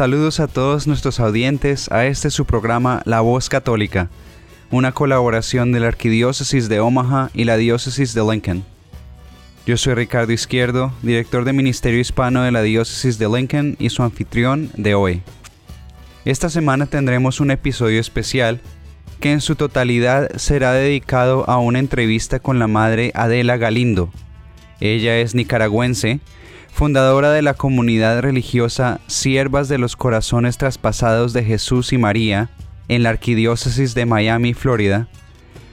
[0.00, 4.08] Saludos a todos nuestros audientes a este su programa La Voz Católica,
[4.70, 8.64] una colaboración de la Arquidiócesis de Omaha y la Diócesis de Lincoln.
[9.66, 14.02] Yo soy Ricardo Izquierdo, director de Ministerio Hispano de la Diócesis de Lincoln y su
[14.02, 15.20] anfitrión de hoy.
[16.24, 18.62] Esta semana tendremos un episodio especial
[19.20, 24.10] que en su totalidad será dedicado a una entrevista con la madre Adela Galindo.
[24.80, 26.20] Ella es nicaragüense,
[26.72, 32.50] fundadora de la comunidad religiosa Siervas de los Corazones Traspasados de Jesús y María,
[32.88, 35.08] en la Arquidiócesis de Miami, Florida,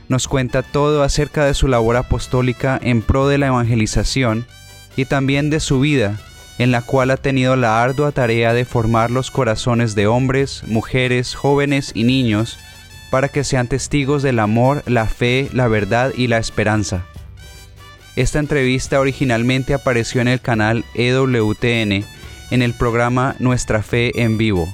[0.09, 4.45] nos cuenta todo acerca de su labor apostólica en pro de la evangelización
[4.95, 6.19] y también de su vida,
[6.59, 11.35] en la cual ha tenido la ardua tarea de formar los corazones de hombres, mujeres,
[11.35, 12.57] jóvenes y niños
[13.09, 17.05] para que sean testigos del amor, la fe, la verdad y la esperanza.
[18.17, 22.03] Esta entrevista originalmente apareció en el canal EWTN
[22.49, 24.73] en el programa Nuestra Fe en Vivo.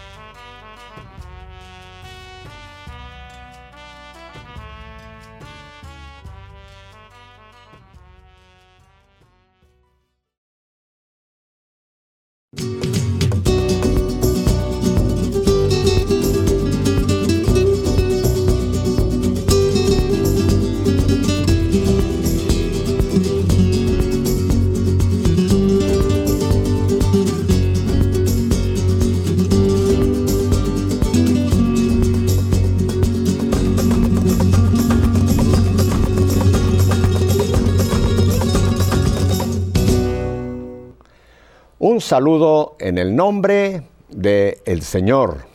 [42.11, 45.45] saludo en el nombre del el Señor.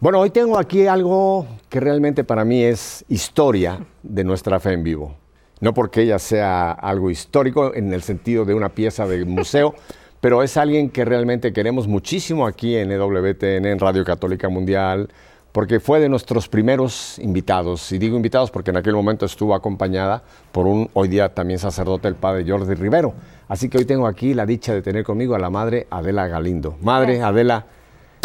[0.00, 4.82] Bueno, hoy tengo aquí algo que realmente para mí es historia de nuestra fe en
[4.82, 5.14] vivo.
[5.60, 9.76] No porque ella sea algo histórico en el sentido de una pieza de museo,
[10.20, 15.10] pero es alguien que realmente queremos muchísimo aquí en EWTN, en Radio Católica Mundial,
[15.52, 17.92] porque fue de nuestros primeros invitados.
[17.92, 22.08] Y digo invitados porque en aquel momento estuvo acompañada por un hoy día también sacerdote,
[22.08, 23.14] el padre Jordi Rivero.
[23.52, 26.78] Así que hoy tengo aquí la dicha de tener conmigo a la madre Adela Galindo.
[26.80, 27.66] Madre Adela,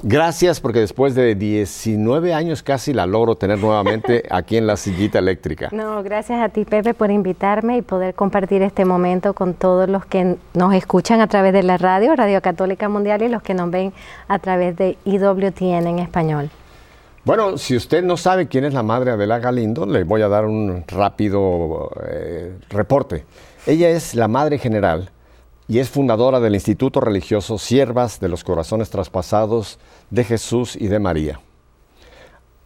[0.02, 5.20] gracias porque después de 19 años casi la logro tener nuevamente aquí en la sillita
[5.20, 5.68] eléctrica.
[5.74, 10.06] No, gracias a ti Pepe por invitarme y poder compartir este momento con todos los
[10.06, 13.70] que nos escuchan a través de la radio, Radio Católica Mundial y los que nos
[13.70, 13.92] ven
[14.30, 16.50] a través de IWTN en español.
[17.26, 20.46] Bueno, si usted no sabe quién es la madre Adela Galindo, le voy a dar
[20.46, 23.26] un rápido eh, reporte.
[23.66, 25.10] Ella es la madre general
[25.68, 29.80] y es fundadora del Instituto Religioso Siervas de los Corazones Traspasados
[30.10, 31.40] de Jesús y de María.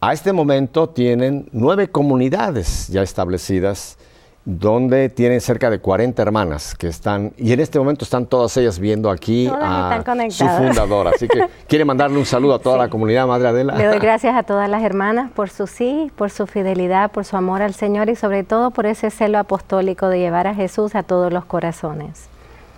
[0.00, 3.98] A este momento tienen nueve comunidades ya establecidas
[4.44, 8.80] donde tienen cerca de 40 hermanas que están, y en este momento están todas ellas
[8.80, 11.10] viendo aquí a su fundadora.
[11.14, 13.76] Así que quiere mandarle un saludo a toda la comunidad, Madre Adela.
[13.76, 17.36] Le doy gracias a todas las hermanas por su sí, por su fidelidad, por su
[17.36, 21.04] amor al Señor y sobre todo por ese celo apostólico de llevar a Jesús a
[21.04, 22.31] todos los corazones.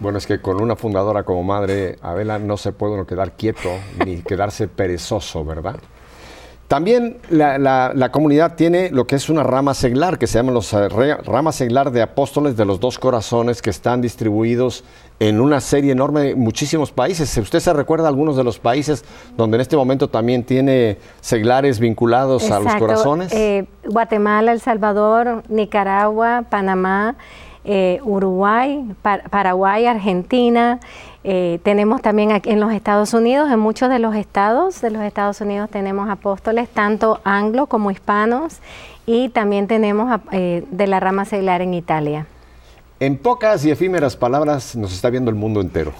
[0.04, 3.70] Bueno, es que con una fundadora como Madre Adela no se puede uno quedar quieto
[4.04, 5.76] ni quedarse perezoso, ¿verdad?
[6.68, 10.88] También la, comunidad tiene lo que es una rama seglar, que se llama los eh,
[10.88, 14.84] rama seglar de apóstoles de los dos corazones, que están distribuidos
[15.20, 17.30] en una serie enorme de muchísimos países.
[17.30, 19.04] Si usted se recuerda algunos de los países
[19.38, 23.32] donde en este momento también tiene seglares vinculados a los corazones.
[23.32, 27.16] Eh, Guatemala, El Salvador, Nicaragua, Panamá,
[27.64, 30.80] eh, Uruguay, Paraguay, Argentina.
[31.26, 35.02] Eh, tenemos también aquí en los Estados Unidos, en muchos de los estados de los
[35.02, 38.58] Estados Unidos tenemos apóstoles, tanto anglo como hispanos,
[39.06, 42.26] y también tenemos eh, de la rama seglar en Italia.
[43.00, 45.94] En pocas y efímeras palabras nos está viendo el mundo entero.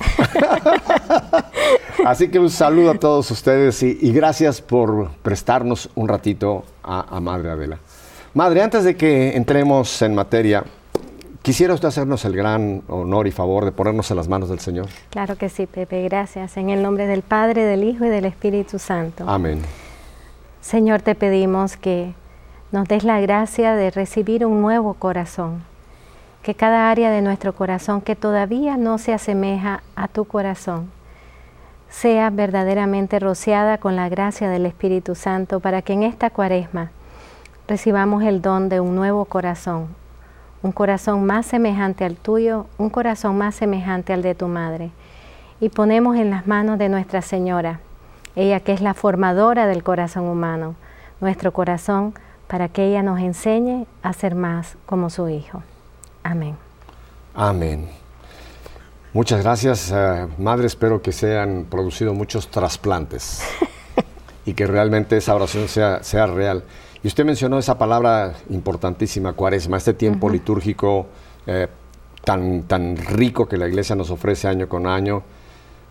[2.05, 7.21] Así que un saludo a todos ustedes y, gracias por prestarnos un ratito a, a
[7.21, 7.79] Madre Adela.
[8.35, 10.65] Madre, antes de que entremos en materia,
[11.45, 14.87] ¿Quisiera usted hacernos el gran honor y favor de ponernos en las manos del Señor?
[15.11, 16.57] Claro que sí, Pepe, gracias.
[16.57, 19.29] En el nombre del Padre, del Hijo y del Espíritu Santo.
[19.29, 19.61] Amén.
[20.63, 22.15] Señor, te pedimos que
[22.73, 25.63] nos des la gracia de recibir un nuevo corazón,
[26.43, 30.91] que cada área de nuestro corazón que todavía no se asemeja a tu corazón,
[31.91, 36.91] sea verdaderamente rociada con la gracia del Espíritu Santo para que en esta cuaresma
[37.69, 39.89] recibamos el don de un nuevo corazón,
[40.65, 44.93] un corazón más semejante al tuyo, un corazón más semejante al de tu madre.
[45.61, 47.81] Y ponemos en las manos de Nuestra Señora,
[48.35, 50.75] ella que es la formadora del corazón humano,
[51.21, 52.15] nuestro corazón,
[52.47, 55.63] para que ella nos enseñe a ser más como su Hijo.
[56.23, 56.57] Amén.
[57.35, 57.91] Amén.
[59.13, 60.67] Muchas gracias, eh, Madre.
[60.67, 63.43] Espero que se hayan producido muchos trasplantes
[64.47, 66.65] y que realmente esa oración sea, sea real.
[67.05, 71.07] Y usted mencionó esa palabra importantísima, cuaresma, este tiempo litúrgico
[71.47, 71.69] eh,
[72.25, 75.23] tan, tan rico que la iglesia nos ofrece año con año,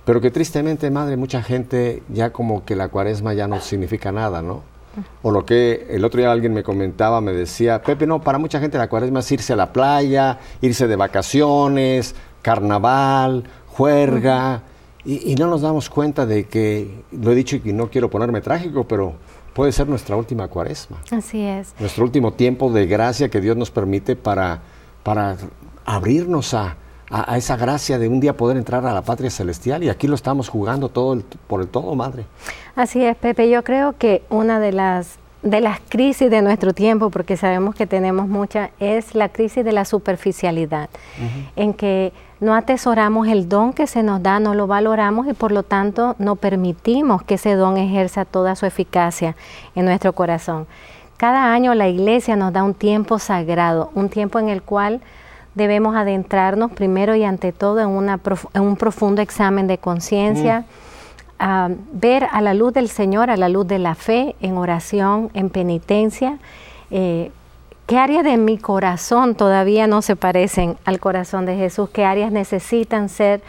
[0.05, 4.41] pero que tristemente, madre, mucha gente ya como que la cuaresma ya no significa nada,
[4.41, 4.63] ¿no?
[5.21, 8.59] O lo que el otro día alguien me comentaba, me decía, Pepe, no, para mucha
[8.59, 14.63] gente la cuaresma es irse a la playa, irse de vacaciones, carnaval, juerga,
[15.05, 18.39] y, y, no nos damos cuenta de que, lo he dicho y no quiero ponerme
[18.39, 19.15] trágico, pero
[19.53, 20.97] puede ser nuestra última cuaresma.
[21.11, 21.73] Así es.
[21.79, 24.61] Nuestro último tiempo de gracia que Dios nos permite para,
[25.03, 25.37] para
[25.85, 26.77] abrirnos a,
[27.35, 30.49] esa gracia de un día poder entrar a la patria celestial y aquí lo estamos
[30.49, 32.25] jugando todo por el todo, madre.
[32.75, 33.51] Así es, Pepe.
[33.51, 37.85] Yo creo que una de las de las crisis de nuestro tiempo, porque sabemos que
[37.85, 40.89] tenemos mucha, es la crisis de la superficialidad,
[41.57, 45.51] en que no atesoramos el don que se nos da, no lo valoramos y por
[45.51, 49.35] lo tanto no permitimos que ese don ejerza toda su eficacia
[49.75, 50.67] en nuestro corazón.
[51.17, 55.01] Cada año la iglesia nos da un tiempo sagrado, un tiempo en el cual
[55.55, 60.65] debemos adentrarnos primero y ante todo en, un profundo examen de conciencia
[61.91, 65.49] ver a la luz del Señor, a la luz de la fe, en oración, en
[65.49, 66.39] penitencia,
[66.91, 67.31] eh,
[67.85, 72.31] qué áreas de mi corazón todavía no se parecen al corazón de Jesús, qué áreas
[72.31, 73.41] necesitan ser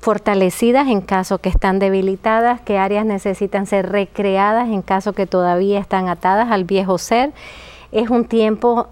[0.00, 5.78] fortalecidas en caso que están debilitadas, qué áreas necesitan ser recreadas en caso que todavía
[5.78, 7.32] están atadas al viejo ser.
[7.92, 8.88] Es un tiempo,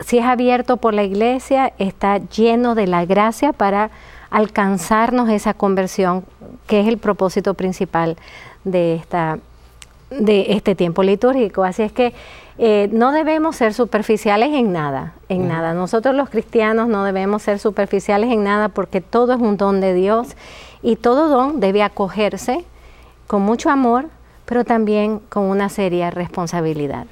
[0.00, 3.90] si es abierto por la iglesia, está lleno de la gracia para
[4.30, 6.24] alcanzarnos esa conversión,
[6.66, 8.16] que es el propósito principal
[8.64, 9.38] de, esta,
[10.10, 11.62] de este tiempo litúrgico.
[11.62, 12.14] Así es que
[12.58, 15.74] eh, no debemos ser superficiales en nada, en nada.
[15.74, 19.94] Nosotros los cristianos no debemos ser superficiales en nada porque todo es un don de
[19.94, 20.28] Dios
[20.82, 22.64] y todo don debe acogerse
[23.28, 24.06] con mucho amor,
[24.44, 27.06] pero también con una seria responsabilidad.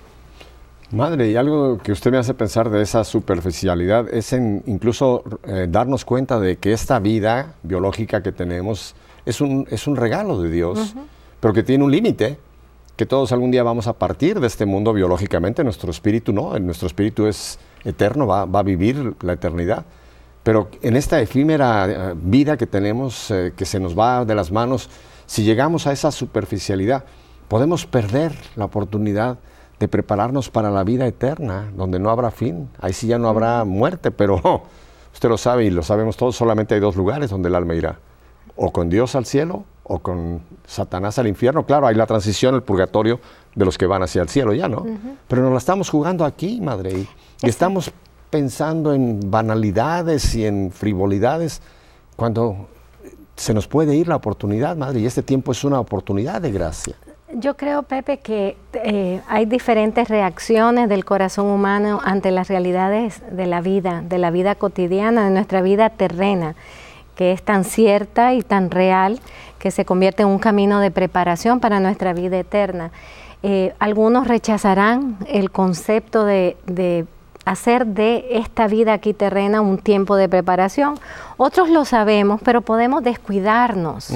[0.90, 5.66] Madre, y algo que usted me hace pensar de esa superficialidad es en incluso eh,
[5.68, 8.94] darnos cuenta de que esta vida biológica que tenemos
[9.24, 10.94] es un, es un regalo de Dios,
[11.40, 12.38] pero que tiene un límite,
[12.96, 16.86] que todos algún día vamos a partir de este mundo biológicamente, nuestro espíritu no, nuestro
[16.86, 19.84] espíritu es eterno, va, va a vivir la eternidad.
[20.42, 24.50] Pero en esta efímera eh, vida que tenemos, eh, que se nos va de las
[24.50, 24.88] manos,
[25.26, 27.04] si llegamos a esa superficialidad,
[27.48, 29.38] podemos perder la oportunidad
[29.78, 32.70] de prepararnos para la vida eterna, donde no habrá fin.
[32.80, 34.40] Ahí sí ya no habrá muerte, pero
[35.12, 37.98] usted lo sabe y lo sabemos todos, solamente hay dos lugares donde el alma irá.
[38.54, 41.64] O con Dios al cielo o con Satanás al infierno.
[41.64, 43.20] Claro, hay la transición, el purgatorio
[43.54, 44.84] de los que van hacia el cielo ya, ¿no?
[45.28, 47.08] Pero nos la estamos jugando aquí, madre, y,
[47.42, 47.92] y estamos
[48.30, 51.62] pensando en banalidades y en frivolidades
[52.16, 52.68] cuando
[53.36, 56.96] se nos puede ir la oportunidad, madre, y este tiempo es una oportunidad de gracia.
[57.34, 63.46] Yo creo, Pepe, que eh, hay diferentes reacciones del corazón humano ante las realidades de
[63.46, 66.54] la vida, de la vida cotidiana, de nuestra vida terrena,
[67.16, 69.18] que es tan cierta y tan real
[69.58, 72.92] que se convierte en un camino de preparación para nuestra vida eterna.
[73.42, 77.06] Eh, algunos rechazarán el concepto de,
[77.44, 80.98] hacer de esta vida aquí terrena un tiempo de preparación.
[81.36, 84.12] Otros lo sabemos, pero podemos descuidarnos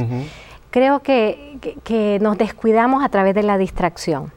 [0.71, 4.33] creo que, nos descuidamos a través de la distracción.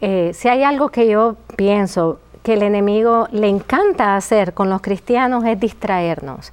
[0.00, 4.80] Eh, si hay algo que yo pienso que el enemigo le encanta hacer con los
[4.80, 6.50] cristianos es distraernos,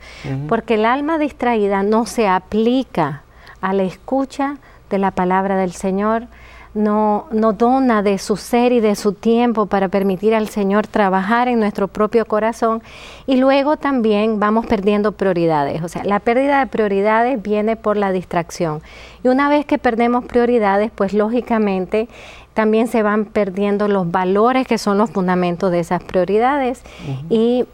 [0.49, 3.21] porque el alma distraída no se aplica
[3.61, 4.57] a la escucha
[4.89, 6.27] de la palabra del Señor,
[6.73, 11.47] no, no dona de su ser y de su tiempo para permitir al Señor trabajar
[11.47, 12.83] en nuestro propio corazón
[13.25, 15.81] y luego también vamos perdiendo prioridades.
[15.81, 18.81] O sea, la pérdida de prioridades viene por la distracción.
[19.23, 22.09] Y una vez que perdemos prioridades, pues lógicamente
[22.55, 26.81] también se van perdiendo los valores que son los fundamentos de esas prioridades
[27.29, 27.65] y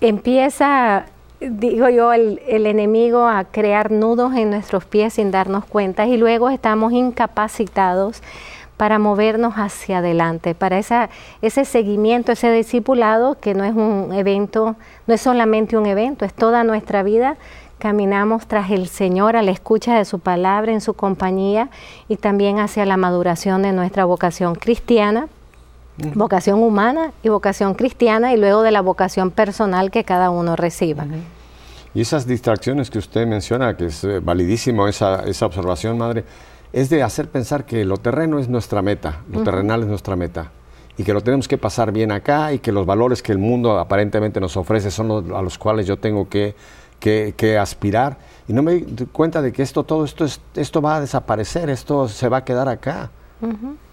[0.00, 1.06] empieza
[1.40, 6.50] digo yo, el, enemigo a crear nudos en nuestros pies sin darnos cuenta y luego
[6.50, 8.22] estamos incapacitados
[8.76, 11.10] para movernos hacia adelante, para esa,
[11.42, 16.32] ese seguimiento, ese discipulado que no es un evento, no es solamente un evento, es
[16.32, 17.36] toda nuestra vida.
[17.80, 21.70] Caminamos tras el Señor a la escucha de su palabra, en su compañía
[22.08, 25.28] y también hacia la maduración de nuestra vocación cristiana,
[26.14, 31.06] vocación humana y vocación cristiana y luego de la vocación personal que cada uno reciba.
[31.94, 36.24] Y esas distracciones que usted menciona, que es eh, validísimo esa, esa, observación, madre,
[36.74, 40.52] es de hacer pensar que lo terreno es nuestra meta, lo terrenal es nuestra meta,
[40.98, 43.78] y que lo tenemos que pasar bien acá, y que los valores que el mundo
[43.78, 46.54] aparentemente nos ofrece son los a los cuales yo tengo que,
[47.00, 48.18] que, aspirar.
[48.46, 52.06] Y no me doy cuenta de que esto, todo esto, esto va a desaparecer, esto
[52.08, 53.10] se va a quedar acá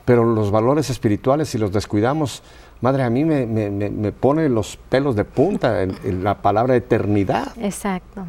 [0.07, 2.41] pero los valores espirituales, si los descuidamos,
[2.79, 7.51] madre, a mí me, pone los pelos de punta en, la palabra eternidad.
[7.59, 8.25] Exacto.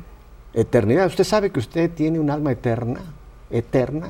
[0.53, 1.07] Eternidad.
[1.07, 2.99] Usted sabe que usted tiene un alma eterna,
[3.49, 4.09] eterna,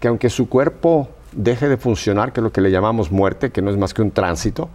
[0.00, 3.60] que aunque su cuerpo deje de funcionar, que es lo que le llamamos muerte, que
[3.60, 4.70] no es más que un tránsito,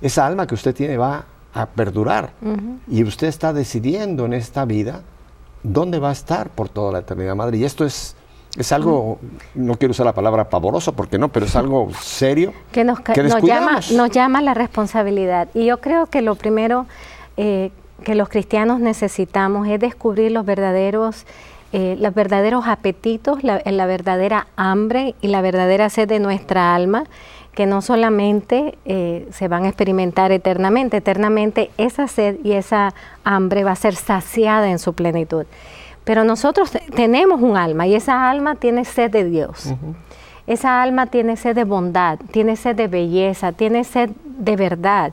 [0.00, 1.24] esa alma que usted tiene va
[1.54, 2.32] a perdurar.
[2.88, 5.02] Y usted está decidiendo en esta vida
[5.62, 7.58] dónde va a estar por toda la eternidad, madre.
[7.58, 8.16] Y esto es
[8.56, 9.18] es algo,
[9.54, 12.98] no quiero usar la palabra pavoroso porque no, pero es algo serio que nos,
[13.42, 15.48] llama, nos llama la responsabilidad.
[15.54, 16.86] Y yo creo que lo primero
[17.38, 17.70] eh,
[18.04, 21.24] que los cristianos necesitamos es descubrir los verdaderos,
[21.72, 27.04] eh, los verdaderos apetitos, la, la, verdadera hambre y la verdadera sed de nuestra alma,
[27.54, 32.94] que no solamente eh, se van a experimentar eternamente, eternamente esa sed y esa
[33.24, 35.44] hambre va a ser saciada en su plenitud.
[36.04, 39.72] Pero nosotros tenemos un alma y esa alma tiene sed de Dios.
[40.46, 45.12] Esa alma tiene sed de bondad, tiene sed de belleza, tiene sed de verdad,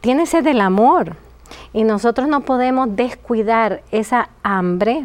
[0.00, 1.16] tiene sed del amor.
[1.72, 5.04] Y nosotros no podemos descuidar esa hambre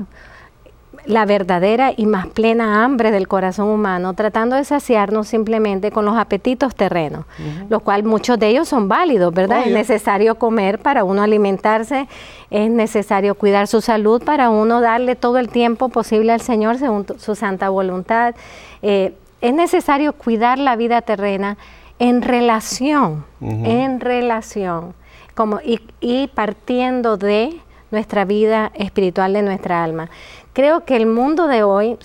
[1.06, 6.18] la verdadera y más plena hambre del corazón humano, tratando de saciarnos simplemente con los
[6.18, 7.25] apetitos terrenos,
[7.70, 9.63] lo cual muchos de ellos son válidos, ¿verdad?
[9.65, 12.08] Es necesario comer para uno alimentarse,
[12.50, 17.06] es necesario cuidar su salud para uno darle todo el tiempo posible al Señor según
[17.18, 18.36] su santa voluntad.
[18.82, 21.58] Eh, es necesario cuidar la vida terrena
[21.98, 24.94] en relación, en relación,
[25.36, 27.60] como y partiendo de
[27.91, 30.10] nuestra vida espiritual de nuestra alma.
[30.53, 31.98] Creo que el mundo de hoy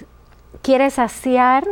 [0.63, 1.65] quiere saciar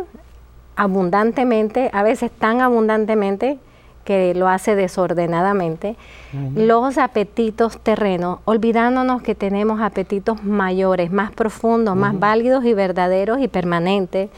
[0.77, 3.59] abundantemente, a veces tan abundantemente
[4.05, 5.97] que lo hace desordenadamente,
[6.57, 13.47] los apetitos terrenos, olvidándonos que tenemos apetitos mayores, más profundos, más válidos y verdaderos y
[13.47, 14.29] permanentes,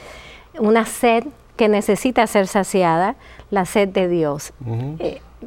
[0.59, 1.25] una sed
[1.57, 3.17] que necesita ser saciada,
[3.51, 4.53] la sed de Dios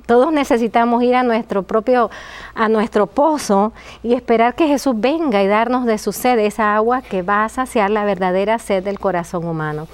[0.06, 2.10] todos necesitamos ir a nuestro propio,
[2.56, 3.74] a nuestro pozo
[4.04, 7.50] y esperar que Jesús venga y darnos de su sed, esa agua que va a
[7.50, 9.88] saciar la verdadera sed del corazón humano.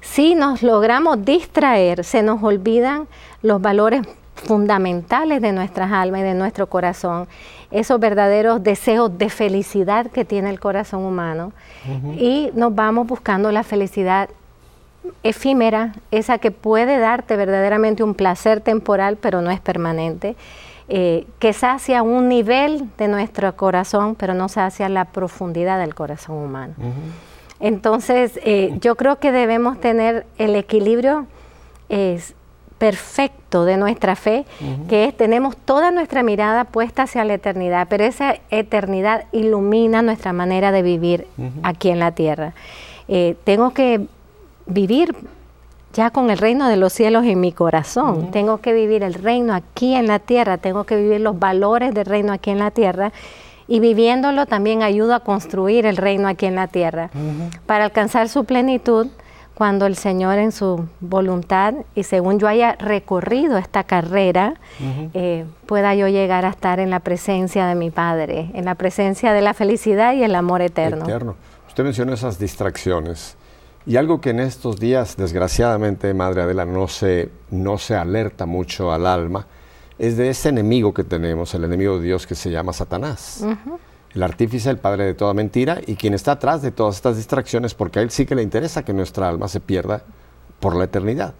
[0.00, 3.08] Si nos logramos distraer, se nos olvidan
[3.42, 4.02] los valores
[4.36, 7.26] fundamentales de nuestras almas y de nuestro corazón,
[7.70, 11.52] esos verdaderos deseos de felicidad que tiene el corazón humano,
[12.18, 14.28] y nos vamos buscando la felicidad
[15.22, 20.36] efímera, esa que puede darte verdaderamente un placer temporal, pero no es permanente,
[20.88, 26.36] eh, que sacia un nivel de nuestro corazón, pero no sacia la profundidad del corazón
[26.36, 26.74] humano.
[27.58, 31.26] Entonces, eh, yo creo que debemos tener el equilibrio
[32.78, 34.44] perfecto de nuestra fe,
[34.88, 40.32] que es tenemos toda nuestra mirada puesta hacia la eternidad, pero esa eternidad ilumina nuestra
[40.32, 41.26] manera de vivir
[41.62, 42.52] aquí en la tierra.
[43.08, 44.06] Eh, tengo que
[44.66, 45.14] vivir
[45.92, 48.30] ya con el reino de los cielos en mi corazón.
[48.30, 52.04] Tengo que vivir el reino aquí en la tierra, tengo que vivir los valores del
[52.04, 53.12] reino aquí en la tierra
[53.66, 57.10] y viviéndolo también ayudo a construir el reino aquí en la tierra
[57.64, 59.08] para alcanzar su plenitud
[59.54, 64.52] cuando el Señor en su voluntad y según yo haya recorrido esta carrera,
[65.14, 69.32] eh, pueda yo llegar a estar en la presencia de mi Padre, en la presencia
[69.32, 71.04] de la felicidad y el amor eterno.
[71.04, 71.36] eterno.
[71.68, 73.38] Usted mencionó esas distracciones
[73.86, 78.92] Y algo que en estos días, desgraciadamente, Madre Adela, no se, no se alerta mucho
[78.92, 79.46] al alma,
[79.96, 83.44] es de ese enemigo que tenemos, el enemigo de Dios que se llama Satanás.
[84.12, 87.74] El artífice, el padre de toda mentira y quien está atrás de todas estas distracciones
[87.74, 90.02] porque a él sí que le interesa que nuestra alma se pierda
[90.58, 91.34] por la eternidad.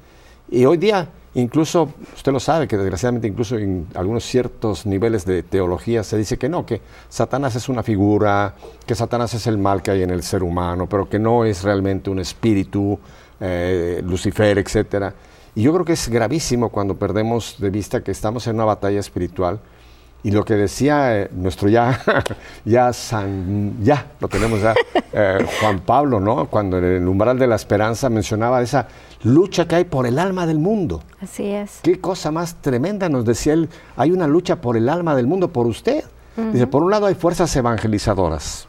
[0.49, 5.43] Y hoy día, incluso, usted lo sabe, que desgraciadamente incluso en algunos ciertos niveles de
[5.43, 8.55] teología se dice que no, que Satanás es una figura,
[8.87, 11.65] que Satanás es el mal que hay en el ser humano, pero que no es
[11.65, 12.99] realmente un espíritu,
[13.41, 15.13] eh, Lucifer, etcétera.
[15.57, 19.01] Y yo creo que es gravísimo cuando perdemos de vista que estamos en una batalla
[19.01, 19.59] espiritual.
[20.27, 22.01] Y lo que decía eh, nuestro ya,
[22.65, 24.75] ya, San, ya, lo tenemos ya,
[25.13, 26.49] eh, Juan Pablo, ¿no?
[26.51, 28.89] Cuando en el umbral de la esperanza mencionaba esa
[29.23, 31.05] lucha que hay por el alma del mundo.
[31.21, 31.79] Así es.
[31.81, 35.53] Qué cosa más tremenda, nos decía él, hay una lucha por el alma del mundo,
[35.53, 36.03] por usted.
[36.53, 38.67] Dice, por un lado hay fuerzas evangelizadoras,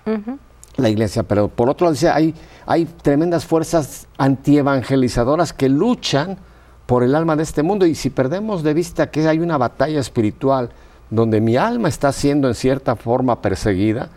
[0.76, 2.36] la iglesia, pero por otro lado dice, hay,
[2.68, 6.38] hay tremendas fuerzas antievangelizadoras que luchan
[6.86, 7.88] por el alma de este mundo.
[7.88, 10.70] Y si perdemos de vista que hay una batalla espiritual
[11.10, 14.10] donde mi alma está siendo en cierta forma perseguida,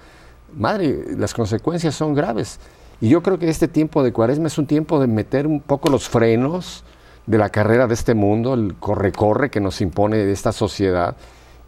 [0.56, 2.58] madre, las consecuencias son graves.
[3.00, 5.88] Y yo creo que este tiempo de cuaresma es un tiempo de meter un poco
[5.88, 6.84] los frenos
[7.26, 11.16] de la carrera de este mundo, el corre-corre que nos impone esta sociedad,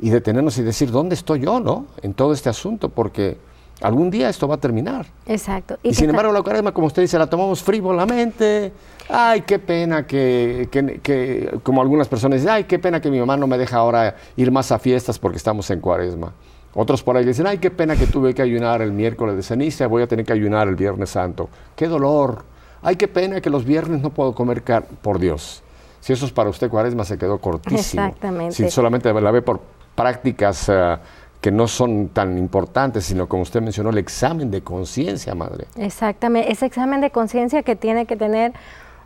[0.01, 1.87] y detenernos y decir, ¿dónde estoy yo, no?
[2.03, 3.39] En todo este asunto, porque
[3.83, 5.07] algún día esto va a terminar.
[5.27, 5.79] Exacto.
[5.83, 8.73] Y, sin embargo, la cuaresma, como usted dice, la tomamos frívolamente.
[9.09, 13.19] Ay, qué pena que, que, que, como algunas personas dicen, ay, qué pena que mi
[13.19, 16.33] mamá no me deja ahora ir más a fiestas porque estamos en cuaresma.
[16.75, 19.87] Otros por ahí dicen, ay, qué pena que tuve que ayunar el miércoles de ceniza,
[19.87, 21.51] voy a tener que ayunar el viernes santo.
[21.77, 22.45] Qué dolor.
[22.81, 24.89] Ay, qué pena que los viernes no puedo comer carne.
[25.03, 25.63] Por Dios.
[26.01, 28.03] Si eso es para usted, cuaresma se quedó cortísimo.
[28.03, 28.55] Exactamente.
[28.55, 29.61] Si solamente la ve por
[29.95, 30.97] prácticas uh,
[31.43, 35.67] que no son tan importantes, sino como usted mencionó, el examen de conciencia, madre.
[35.77, 36.53] Exactamente.
[36.53, 38.53] Ese examen de conciencia que tiene que tener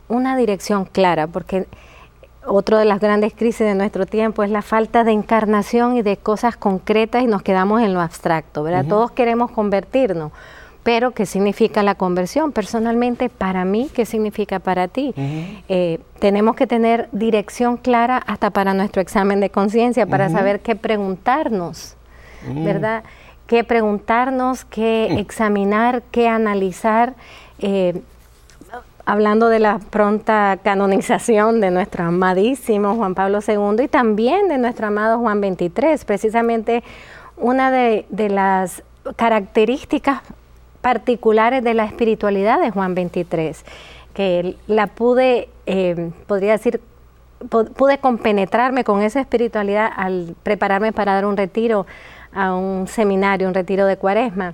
[0.07, 1.65] una dirección clara, porque
[2.45, 6.15] otro de las grandes crisis de nuestro tiempo es la falta de encarnación y de
[6.15, 8.85] cosas concretas y nos quedamos en lo abstracto, ¿verdad?
[8.87, 10.31] Todos queremos convertirnos,
[10.83, 12.51] pero ¿qué significa la conversión?
[12.51, 15.13] Personalmente, para mí, ¿qué significa para ti?
[15.17, 20.75] eh, tenemos que tener dirección clara hasta para nuestro examen de conciencia, para saber qué
[20.75, 21.96] preguntarnos,
[22.53, 23.03] ¿verdad?
[23.47, 27.15] Qué preguntarnos, qué examinar, qué analizar.
[27.59, 28.01] Eh,
[29.05, 34.87] hablando de la pronta canonización de nuestro amadísimo Juan Pablo II y también de nuestro
[34.87, 36.83] amado Juan XXIII, precisamente
[37.37, 38.83] una de, de las
[39.15, 40.21] características
[40.81, 43.55] particulares de la espiritualidad de Juan XXIII,
[44.13, 46.81] que la pude, eh, podría decir,
[47.49, 51.85] pude compenetrarme con esa espiritualidad al prepararme para dar un retiro
[52.37, 54.53] a un seminario, un retiro de cuaresma,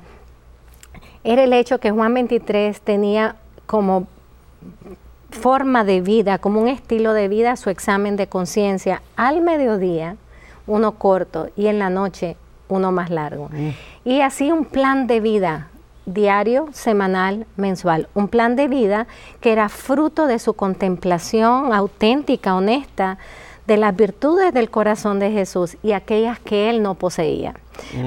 [1.24, 4.08] era el hecho que Juan XXIII tenía como
[5.30, 10.16] forma de vida, como un estilo de vida, su examen de conciencia al mediodía,
[10.66, 12.38] uno corto, y en la noche
[12.70, 13.50] uno más largo.
[13.52, 13.70] Mm.
[14.06, 15.68] Y así un plan de vida
[16.06, 18.08] diario, semanal, mensual.
[18.14, 19.08] Un plan de vida
[19.42, 23.18] que era fruto de su contemplación auténtica, honesta,
[23.68, 27.54] de las virtudes del corazón de Jesús y aquellas que él no poseía.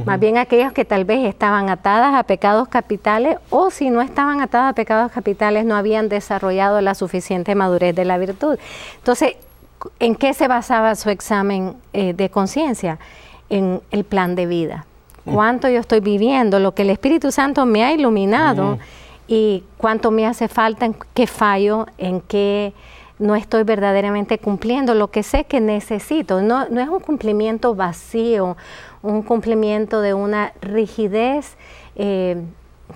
[0.05, 4.41] Más bien aquellas que tal vez estaban atadas a pecados capitales o si no estaban
[4.41, 8.59] atadas a pecados capitales no habían desarrollado la suficiente madurez de la virtud.
[8.99, 9.35] Entonces,
[10.01, 12.99] ¿en qué se basaba su examen eh, de conciencia?
[13.49, 14.87] En el plan de vida.
[15.25, 18.79] Cuánto yo estoy viviendo, lo que el Espíritu Santo me ha iluminado
[19.29, 22.73] y cuánto me hace falta, en qué fallo, en qué
[23.19, 26.43] no estoy verdaderamente cumpliendo lo que sé que necesito.
[26.43, 28.57] No, no es un cumplimiento vacío,
[29.03, 31.57] un cumplimiento de una rigidez
[31.97, 32.43] eh,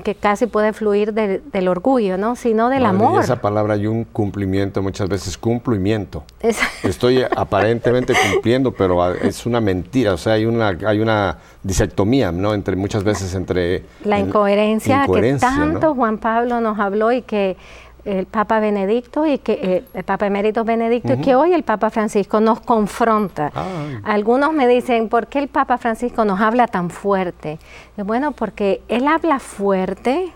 [0.05, 2.37] que casi puede fluir de, del orgullo, ¿no?
[2.37, 3.23] Sino del Madre, amor.
[3.23, 6.25] Esa palabra hay un cumplimiento, muchas veces cumplimiento.
[6.83, 12.55] Estoy aparentemente cumpliendo, pero es una mentira, o sea, hay una, hay una disectomía, ¿no?
[12.55, 13.85] Entre muchas veces entre...
[14.05, 15.95] La incoherencia, incoherencia que tanto ¿no?
[15.95, 17.57] Juan Pablo nos habló y que
[18.05, 21.21] el Papa Benedicto y que eh, el Papa Emérito Benedicto uh -huh.
[21.21, 23.51] y que hoy el Papa Francisco nos confronta.
[23.55, 23.99] Ay.
[24.05, 27.59] Algunos me dicen, ¿por qué el Papa Francisco nos habla tan fuerte?
[27.97, 30.33] Bueno, porque él habla fuerte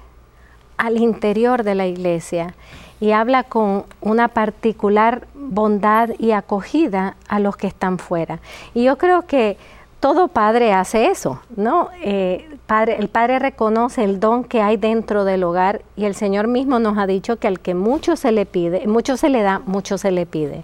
[0.76, 2.54] al interior de la iglesia
[3.00, 8.40] y habla con una particular bondad y acogida a los que están fuera.
[8.72, 9.56] Y yo creo que
[10.04, 11.88] todo padre hace eso, ¿no?
[12.02, 16.46] Eh, padre, el padre reconoce el don que hay dentro del hogar y el Señor
[16.46, 19.62] mismo nos ha dicho que al que mucho se le pide, mucho se le da,
[19.64, 20.62] mucho se le pide.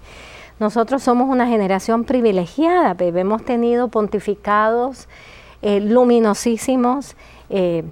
[0.59, 5.09] Nosotros somos una generación privilegiada, hemos tenido pontificados
[5.63, 7.17] eh, luminosísimos,
[7.49, 7.85] eh,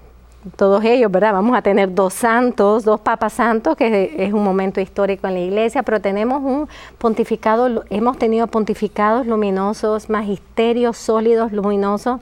[0.55, 1.33] todos ellos, ¿verdad?
[1.33, 5.39] Vamos a tener dos santos, dos papas santos, que es un momento histórico en la
[5.41, 12.21] iglesia, pero tenemos un pontificado, hemos tenido pontificados luminosos, magisterios sólidos, luminosos,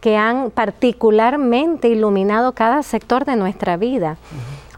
[0.00, 4.16] que han particularmente iluminado cada sector de nuestra vida.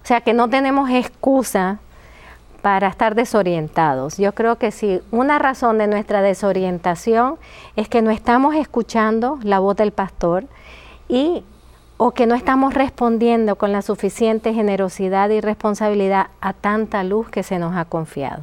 [0.03, 1.79] O sea que no tenemos excusa
[2.62, 4.16] para estar desorientados.
[4.16, 7.37] Yo creo que si una razón de nuestra desorientación
[7.76, 10.44] es que no estamos escuchando la voz del pastor
[11.09, 11.44] y
[12.02, 17.42] o que no estamos respondiendo con la suficiente generosidad y responsabilidad a tanta luz que
[17.42, 18.42] se nos ha confiado.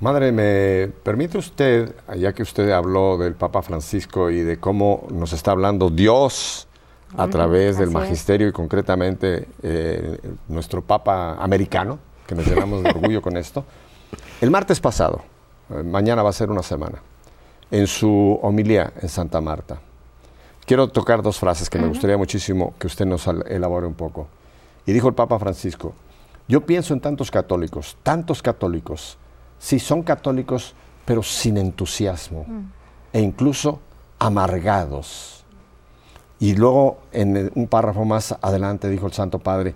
[0.00, 5.32] Madre, ¿me permite usted, ya que usted habló del Papa Francisco y de cómo nos
[5.32, 6.66] está hablando Dios
[7.16, 13.22] a través del magisterio y concretamente eh, nuestro Papa americano, que nos llenamos de orgullo
[13.22, 13.64] con esto?
[14.40, 15.22] El martes pasado,
[15.70, 17.00] eh, mañana va a ser una semana,
[17.70, 19.78] en su homilía en Santa Marta,
[20.72, 24.28] quiero tocar dos frases que me gustaría muchísimo que usted nos elabore un poco.
[24.86, 25.92] Y dijo el Papa Francisco,
[26.48, 29.18] yo pienso en tantos católicos, tantos católicos,
[29.58, 32.62] sí son católicos, pero sin entusiasmo mm.
[33.12, 33.80] e incluso
[34.18, 35.44] amargados.
[36.40, 39.74] Y luego en un párrafo más adelante dijo el Santo Padre,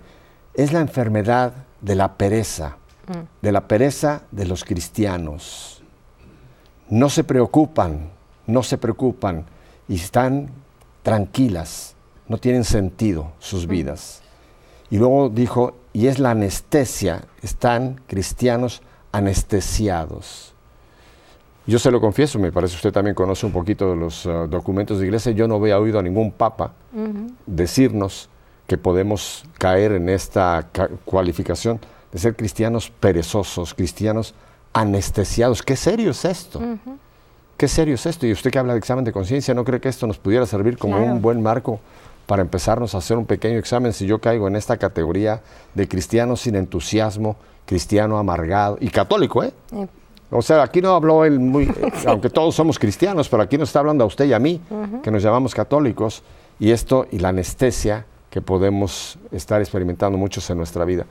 [0.55, 3.43] es la enfermedad de la pereza, mm.
[3.43, 5.83] de la pereza de los cristianos.
[6.89, 8.09] No se preocupan,
[8.47, 9.45] no se preocupan
[9.87, 10.65] y están
[11.07, 11.95] tranquilas,
[12.27, 13.69] no tienen sentido sus mm.
[13.69, 14.21] vidas.
[14.89, 18.81] Y luego dijo, y es la anestesia, están cristianos
[19.13, 20.53] anestesiados.
[21.65, 24.99] Yo se lo confieso, me parece usted también conoce un poquito de los uh, documentos
[24.99, 26.73] de iglesia, yo no había oído a ningún papa
[27.45, 28.27] decirnos
[28.67, 30.67] que podemos caer en esta
[31.05, 31.79] cualificación
[32.11, 34.33] de ser cristianos perezosos, cristianos
[34.73, 35.63] anestesiados.
[35.63, 36.59] ¿Qué serio es esto?
[37.57, 38.25] Qué serio es esto.
[38.25, 40.77] Y usted que habla de examen de conciencia, ¿no cree que esto nos pudiera servir
[40.77, 41.79] como un buen marco
[42.27, 45.41] para empezarnos a hacer un pequeño examen si yo caigo en esta categoría
[45.73, 49.53] de cristiano sin entusiasmo, cristiano amargado y católico, ¿eh?
[50.29, 51.71] O sea, aquí no habló él muy,
[52.05, 54.61] aunque todos somos cristianos, pero aquí nos está hablando a usted y a mí,
[55.01, 56.21] que nos llamamos católicos,
[56.59, 61.05] y esto y la anestesia que podemos estar experimentando muchos en nuestra vida.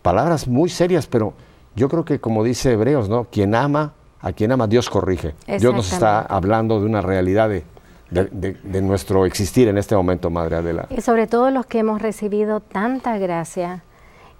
[0.00, 1.34] Palabras muy serias, pero
[1.76, 3.24] yo creo que como dice Hebreos, ¿no?
[3.30, 5.34] Quien ama a quien ama Dios corrige.
[5.46, 10.86] Dios nos está hablando de una realidad de, nuestro existir en este momento, Madre Adela.
[10.90, 13.82] Y sobre todo los que hemos recibido tanta gracia,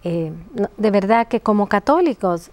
[0.05, 0.33] eh,
[0.77, 2.51] de verdad que como católicos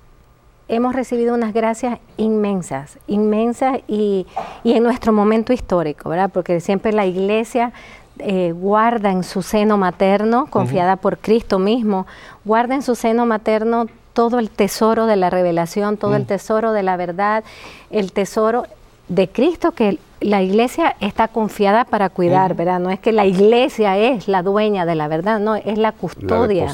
[0.68, 4.26] hemos recibido unas gracias inmensas, inmensas y,
[4.64, 6.30] en nuestro momento histórico, ¿verdad?
[6.34, 7.74] Porque siempre la iglesia
[8.20, 12.06] eh, guarda en su seno materno, confiada por Cristo mismo,
[12.46, 13.88] guarda en su seno materno
[14.20, 16.26] todo el tesoro de la revelación, todo el mm.
[16.26, 17.46] tesoro de la verdad,
[17.90, 18.66] el tesoro
[19.08, 22.82] de Cristo que la iglesia está confiada para cuidar, ¿verdad?
[22.82, 26.68] No es que la iglesia es la dueña de la verdad, no, es la custodia.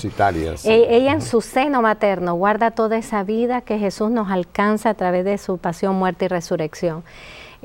[0.64, 4.94] E, ella en su seno materno guarda toda esa vida que Jesús nos alcanza a
[4.96, 7.04] través de su pasión, muerte y resurrección.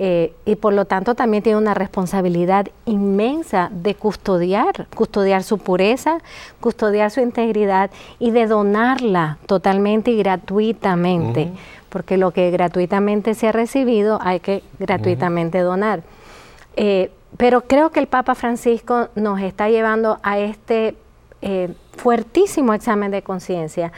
[0.02, 6.20] Eh, y por lo tanto también tiene una responsabilidad inmensa de custodiar, custodiar su pureza,
[6.58, 11.50] custodiar su integridad y de donarla totalmente y gratuitamente,
[11.90, 16.02] porque lo que gratuitamente se ha recibido hay que gratuitamente donar.
[16.76, 20.94] Eh, pero creo que el Papa Francisco nos está llevando a este
[21.42, 23.92] eh, fuertísimo examen de conciencia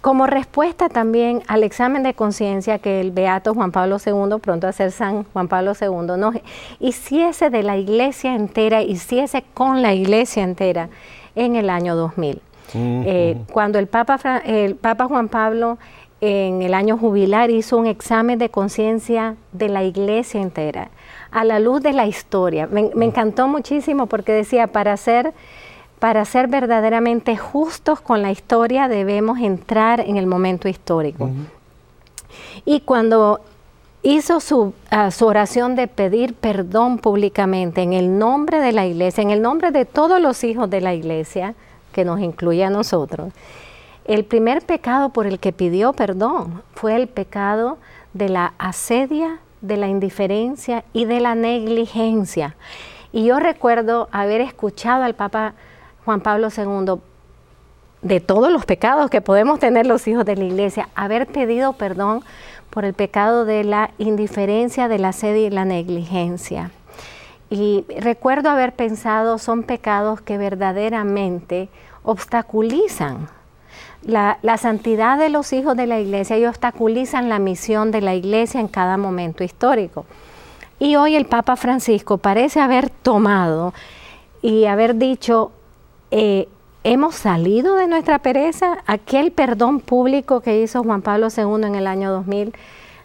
[0.00, 4.72] como respuesta también al examen de conciencia que el Beato Juan Pablo II, pronto a
[4.72, 6.36] ser San Juan Pablo II, nos
[6.78, 10.88] hiciese de la iglesia entera, hiciese con la iglesia entera
[11.34, 12.40] en el año 2000.
[12.72, 15.78] Eh, cuando el Papa, el Papa Juan Pablo
[16.20, 20.90] en el año jubilar hizo un examen de conciencia de la iglesia entera,
[21.30, 22.66] a la luz de la historia.
[22.66, 25.32] Me, me encantó muchísimo porque decía, para ser
[26.00, 31.30] para ser verdaderamente justos con la historia debemos entrar en el momento histórico.
[32.64, 33.40] Y cuando
[34.02, 39.22] hizo su, ah, su, oración de pedir perdón públicamente en el nombre de la iglesia,
[39.22, 41.54] en el nombre de todos los hijos de la iglesia,
[41.92, 43.32] que nos incluye a nosotros,
[44.06, 47.76] el primer pecado por el que pidió perdón fue el pecado
[48.14, 52.56] de la asedia, de la indiferencia y de la negligencia.
[53.12, 55.54] Y yo recuerdo haber escuchado al Papa
[56.10, 57.00] Juan Pablo II,
[58.02, 62.24] de todos los pecados que podemos tener los hijos de la iglesia, haber pedido perdón
[62.68, 66.72] por el pecado de la indiferencia, de la sed y la negligencia.
[67.48, 71.68] Y recuerdo haber pensado, son pecados que verdaderamente
[72.02, 73.28] obstaculizan
[74.02, 78.16] la, la, santidad de los hijos de la iglesia y obstaculizan la misión de la
[78.16, 80.06] iglesia en cada momento histórico.
[80.80, 83.72] Y hoy el Papa Francisco parece haber tomado
[84.42, 85.52] y haber dicho,
[86.10, 86.48] eh,
[86.84, 88.78] hemos salido de nuestra pereza.
[88.86, 92.52] Aquel perdón público que hizo Juan Pablo II en el año 2000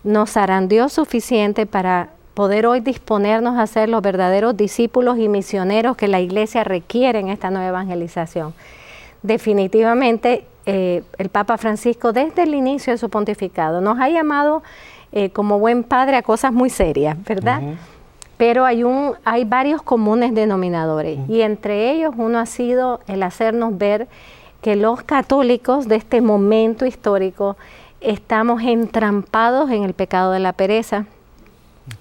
[0.03, 0.37] nos
[0.67, 6.19] Dios suficiente para poder hoy disponernos a ser los verdaderos discípulos y misioneros que la
[6.19, 8.53] iglesia requiere en esta nueva evangelización.
[9.23, 14.61] Definitivamente, eh, el Papa Francisco, desde el inicio de su pontificado, nos ha llamado
[15.11, 17.61] eh, como buen padre a cosas muy serias, ¿verdad?
[18.37, 23.77] Pero hay, un, hay varios comunes denominadores y entre ellos uno ha sido el hacernos
[23.77, 24.07] ver
[24.61, 27.55] que los católicos de este momento histórico
[28.01, 31.05] estamos entrampados en el pecado de la pereza.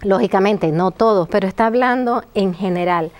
[0.03, 3.11] Lógicamente, no todos, pero está hablando en general.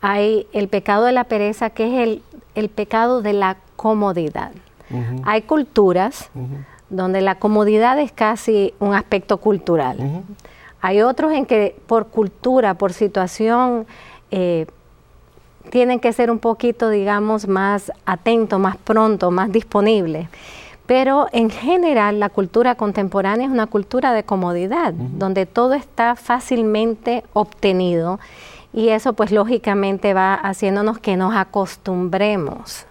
[0.00, 2.20] Hay el pecado de la pereza, que es
[2.54, 4.52] el, pecado de la comodidad.
[5.24, 6.28] Hay culturas
[6.90, 10.22] donde la comodidad es casi un aspecto cultural.
[10.82, 13.86] Hay otros en que por cultura, por situación,
[14.30, 14.66] eh,
[15.70, 20.28] tienen que ser un poquito, digamos, más atentos, más pronto, más disponibles.
[20.86, 27.22] Pero en general la cultura contemporánea es una cultura de comodidad, donde todo está fácilmente
[27.32, 28.18] obtenido
[28.72, 32.86] y eso pues lógicamente va haciéndonos que nos acostumbremos.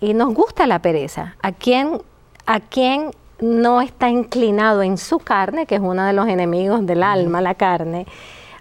[0.00, 1.36] Y nos gusta la pereza.
[1.42, 2.00] ¿A quién,
[2.46, 7.02] a quién no está inclinado en su carne, que es uno de los enemigos del
[7.02, 8.06] alma, la carne,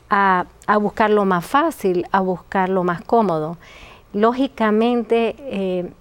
[0.09, 3.57] a, a buscar lo más fácil, a buscar lo más cómodo?
[4.13, 5.91] Lógicamente, eh,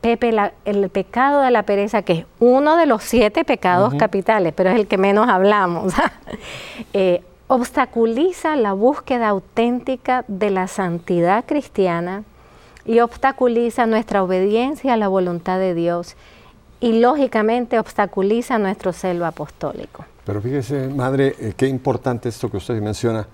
[0.00, 0.32] Pepe,
[0.64, 4.76] el pecado de la pereza, que es uno de los siete pecados capitales, pero es
[4.76, 5.92] el que menos hablamos,
[6.92, 12.22] eh, obstaculiza la búsqueda auténtica de la santidad cristiana
[12.84, 16.16] y obstaculiza nuestra obediencia a la voluntad de Dios
[16.80, 20.04] y lógicamente obstaculiza nuestro celo apostólico.
[20.24, 23.26] Pero fíjese, madre, eh, qué importante esto que usted menciona.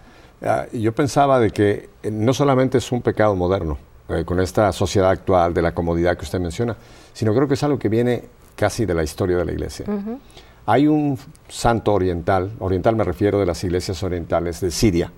[0.42, 3.78] Ah, yo pensaba de que eh, no solamente es un pecado moderno,
[4.08, 6.76] eh, con esta sociedad actual de la comodidad que usted menciona,
[7.12, 8.24] sino creo que es algo que viene
[8.56, 9.86] casi de la historia de la iglesia.
[10.66, 15.10] Hay un santo oriental, oriental me refiero de las iglesias orientales de Siria,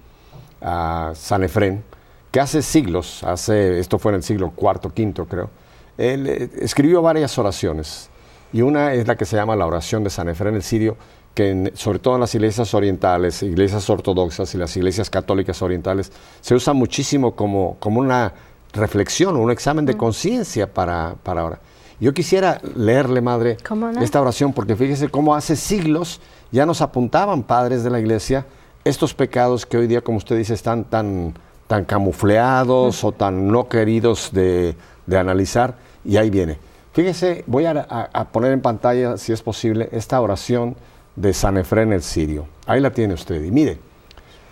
[0.60, 1.82] San Efrén,
[2.30, 5.50] que hace siglos, hace, esto fue en el siglo IV, V creo,
[5.96, 8.10] él eh, escribió varias oraciones
[8.54, 10.96] y una es la que se llama la oración de San Efrén el Sirio,
[11.34, 16.54] que sobre todo en las iglesias orientales, iglesias ortodoxas y las iglesias católicas orientales, se
[16.54, 18.32] usa muchísimo como, como una
[18.72, 21.58] reflexión, un examen de conciencia para, para ahora.
[22.00, 23.56] Yo quisiera leerle, Madre,
[24.00, 28.46] esta oración, porque fíjese cómo hace siglos ya nos apuntaban padres de la iglesia
[28.84, 31.34] estos pecados que hoy día, como usted dice, están tan,
[31.66, 34.76] tan camufleados o tan no queridos de,
[35.10, 36.58] analizar, y ahí viene.
[36.94, 37.72] Fíjese, voy a,
[38.12, 40.76] a, poner en pantalla, si es posible, esta oración
[41.16, 42.46] de San Efrén el Sirio.
[42.66, 43.42] Ahí la tiene usted.
[43.42, 43.78] Y mire,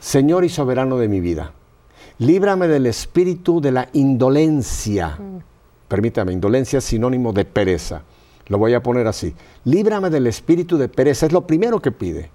[0.01, 1.53] Señor y soberano de mi vida,
[2.19, 5.17] líbrame del espíritu de la indolencia.
[5.87, 8.03] Permítame, indolencia es sinónimo de pereza.
[8.49, 9.35] Lo voy a poner así.
[9.65, 11.27] Líbrame del espíritu de pereza.
[11.27, 12.31] Es lo primero que pide.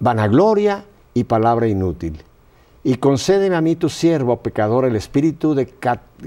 [0.00, 2.20] Vanagloria y palabra inútil.
[2.82, 5.72] Y concédeme a mí, tu siervo, pecador, el espíritu de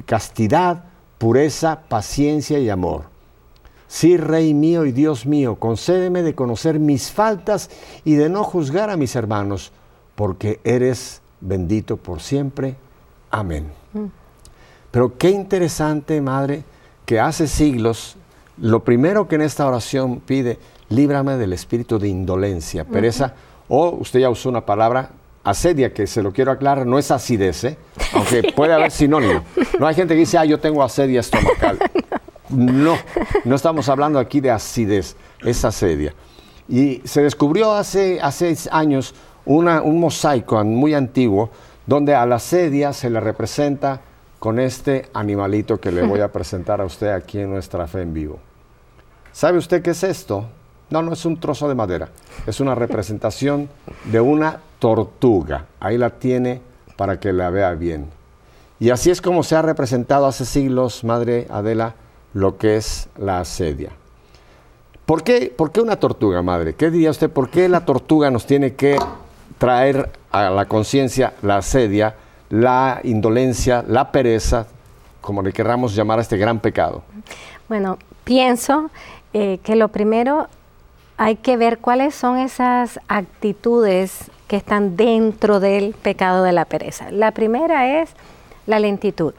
[0.06, 0.86] castidad,
[1.20, 3.04] pureza, paciencia y amor.
[3.88, 7.70] Sí, Rey mío y Dios mío, concédeme de conocer mis faltas
[8.06, 9.72] y de no juzgar a mis hermanos,
[10.16, 12.76] porque eres bendito por siempre.
[13.30, 13.72] Amén.
[13.94, 14.06] Mm.
[14.92, 16.64] Pero qué interesante, Madre,
[17.06, 18.16] que hace siglos,
[18.58, 23.34] lo primero que en esta oración pide, líbrame del espíritu de indolencia, pereza,
[23.68, 25.12] o usted ya usó una palabra,
[25.44, 27.78] asedia, que se lo quiero aclarar, no es acidez, ¿eh?
[28.14, 29.44] aunque puede haber sinónimo.
[29.80, 31.80] No hay gente que dice, ah, yo tengo asedia estomacal.
[32.50, 32.98] No,
[33.46, 36.16] no estamos hablando aquí de acidez, es asedia.
[36.68, 39.14] Y se descubrió hace, hace años
[39.46, 41.52] un mosaico muy antiguo
[41.86, 44.02] donde a la sedia se le representa
[44.40, 48.14] con este animalito que le voy a presentar a usted aquí en nuestra fe en
[48.14, 48.40] vivo.
[49.32, 50.48] ¿Sabe usted qué es esto?
[50.90, 52.10] No, no es un trozo de madera,
[52.48, 53.70] es una representación
[54.06, 55.66] de una tortuga.
[55.80, 56.62] Ahí la tiene
[56.96, 58.08] para que la vea bien.
[58.80, 61.96] Y así es como se ha representado hace siglos, Madre Adela,
[62.34, 63.92] lo que es la asedia.
[65.06, 66.76] ¿Por qué, ¿Por qué una tortuga, Madre?
[66.76, 67.30] ¿Qué diría usted?
[67.30, 68.98] ¿Por qué la tortuga nos tiene que
[69.58, 72.16] traer a la conciencia la asedia,
[72.50, 74.68] la indolencia, la pereza,
[75.20, 77.02] como le querramos llamar a este gran pecado?
[77.68, 78.90] Bueno, pienso
[79.34, 80.48] eh, que lo primero
[81.18, 87.12] hay que ver cuáles son esas actitudes que están dentro del pecado de la pereza.
[87.12, 88.10] La primera es
[88.66, 89.36] la lentitud.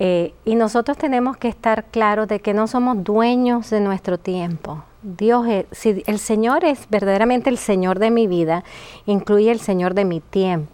[0.00, 4.82] Eh, y nosotros tenemos que estar claros de que no somos dueños de nuestro tiempo.
[5.02, 8.64] Dios, es, si el Señor es verdaderamente el Señor de mi vida,
[9.06, 10.73] incluye el Señor de mi tiempo.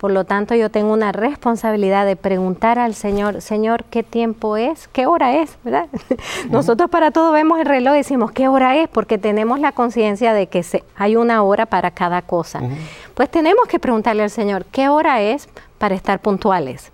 [0.00, 4.88] Por lo tanto, yo tengo una responsabilidad de preguntar al Señor, Señor, ¿qué tiempo es?
[4.88, 5.58] ¿Qué hora es?
[5.62, 5.88] ¿verdad?
[6.50, 8.88] Nosotros para todo vemos el reloj y decimos, ¿qué hora es?
[8.88, 12.62] Porque tenemos la conciencia de que se, hay una hora para cada cosa.
[13.12, 16.90] Pues tenemos que preguntarle al Señor, ¿qué hora es para estar puntuales?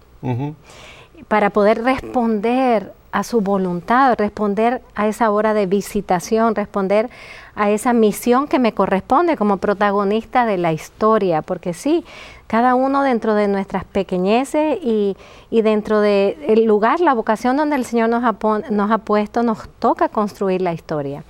[1.29, 7.09] Para poder responder a su voluntad, responder a esa hora de visitación, responder
[7.55, 12.05] a esa misión que me corresponde como protagonista de la historia, porque sí,
[12.47, 15.17] cada uno dentro de nuestras pequeñeces y,
[15.51, 18.37] dentro del lugar, la vocación donde el Señor nos ha,
[18.69, 21.25] nos ha puesto, nos toca construir la historia.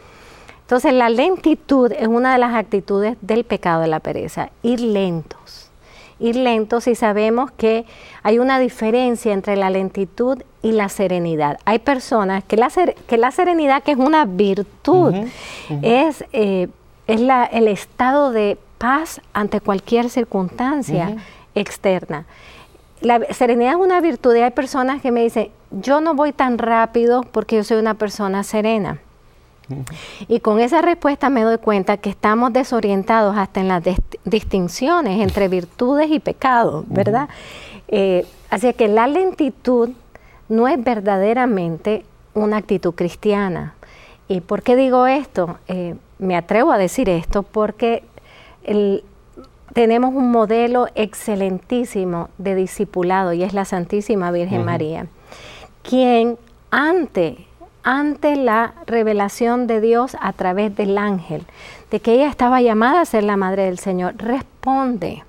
[0.62, 5.65] Entonces la lentitud es una de las actitudes del pecado de la pereza, ir lentos
[6.18, 7.84] ir lentos y sabemos que
[8.22, 11.58] hay una diferencia entre la lentitud y la serenidad.
[11.64, 12.70] Hay personas que la,
[13.06, 15.14] que la serenidad, que es una virtud,
[15.82, 16.68] es, eh,
[17.06, 21.16] es la, el estado de paz ante cualquier circunstancia
[21.54, 22.24] externa.
[23.00, 26.58] La serenidad es una virtud y hay personas que me dicen, yo no voy tan
[26.58, 29.00] rápido porque yo soy una persona serena.
[30.28, 33.82] Y con esa respuesta me doy cuenta que estamos desorientados hasta en las
[34.24, 37.28] distinciones entre virtudes y pecados, ¿verdad?
[37.88, 39.90] Eh, así que la lentitud
[40.48, 43.74] no es verdaderamente una actitud cristiana.
[44.28, 45.58] ¿Y por qué digo esto?
[45.68, 48.02] Eh, me atrevo a decir esto porque
[49.72, 55.06] tenemos un modelo excelentísimo de discipulado y es la Santísima Virgen María,
[55.82, 56.38] quien
[56.70, 57.46] ante
[57.86, 61.46] ante la revelación de Dios a través del ángel,
[61.92, 65.22] de que ella estaba llamada a ser la madre del Señor, responde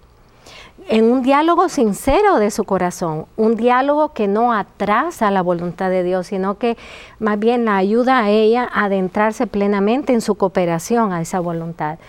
[0.90, 6.02] en un diálogo sincero de su corazón, un diálogo que no atrasa la voluntad de
[6.02, 6.78] Dios, sino que
[7.20, 12.00] más bien la ayuda a ella a adentrarse plenamente en su cooperación a esa voluntad.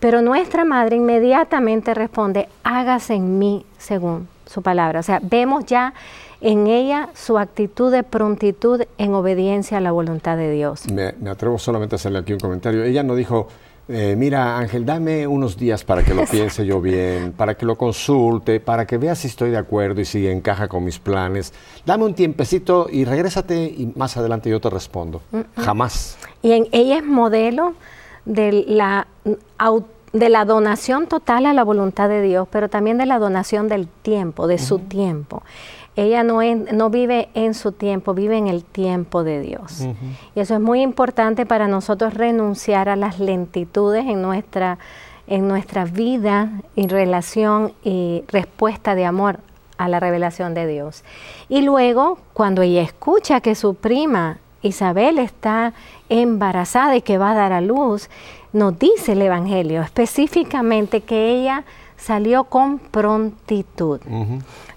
[0.00, 5.00] Pero nuestra madre inmediatamente responde, hágase en mí según su palabra.
[5.00, 5.92] O sea, vemos ya
[6.40, 10.90] en ella su actitud de prontitud en obediencia a la voluntad de Dios.
[10.90, 12.84] Me, atrevo solamente a hacerle aquí un comentario.
[12.84, 13.48] Ella no dijo,
[13.88, 17.76] eh, mira Ángel, dame unos días para que lo piense yo bien, para que lo
[17.76, 21.52] consulte, para que vea si estoy de acuerdo y si encaja con mis planes.
[21.84, 25.22] Dame un tiempecito y regrésate y más adelante yo te respondo.
[25.56, 26.18] Jamás.
[26.42, 27.74] Y en, ella es modelo
[28.24, 29.06] de la
[30.12, 33.88] de la donación total a la voluntad de Dios, pero también de la donación del
[33.88, 35.42] tiempo, de su tiempo
[35.98, 36.38] ella no,
[36.72, 39.84] no vive en su tiempo, vive en el tiempo de Dios.
[40.36, 44.78] Y eso es muy importante para nosotros renunciar a las lentitudes en nuestra,
[45.26, 49.40] en nuestra vida y relación y respuesta de amor
[49.76, 51.02] a la revelación de Dios.
[51.48, 55.72] Y luego, cuando ella escucha que su prima Isabel está
[56.08, 58.08] embarazada y que va a dar a luz,
[58.52, 61.64] nos dice el Evangelio específicamente que ella
[61.98, 64.00] salió con prontitud.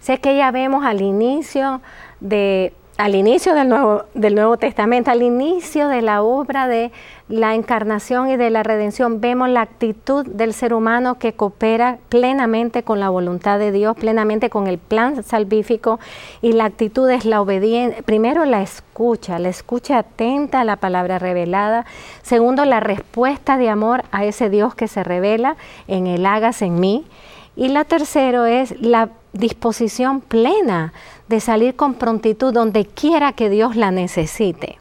[0.01, 1.81] Sé que ya vemos al inicio
[2.19, 6.91] de al inicio del Nuevo, del Nuevo Testamento, al inicio de la obra de
[7.29, 12.83] la encarnación y de la redención, vemos la actitud del ser humano que coopera plenamente
[12.83, 15.99] con la voluntad de Dios, plenamente con el plan salvífico,
[16.43, 21.17] y la actitud es la obediencia, primero la escucha, la escucha atenta a la palabra
[21.17, 21.87] revelada,
[22.21, 25.55] segundo la respuesta de amor a ese Dios que se revela
[25.87, 27.07] en el hagas en mí,
[27.55, 30.93] y la tercero es la disposición plena
[31.31, 34.77] de salir con prontitud donde quiera que Dios la necesite.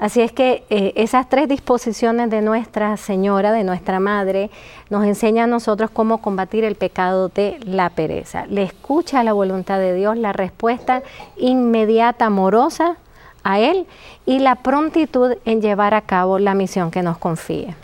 [0.00, 4.50] Así es que eh, esas tres disposiciones de Nuestra Señora, de nuestra Madre,
[4.90, 8.46] nos enseñan a nosotros cómo combatir el pecado de la pereza.
[8.46, 11.04] Le escucha la voluntad de Dios, la respuesta
[11.36, 12.96] inmediata, amorosa
[13.44, 13.86] a Él
[14.26, 17.76] y la prontitud en llevar a cabo la misión que nos confíe.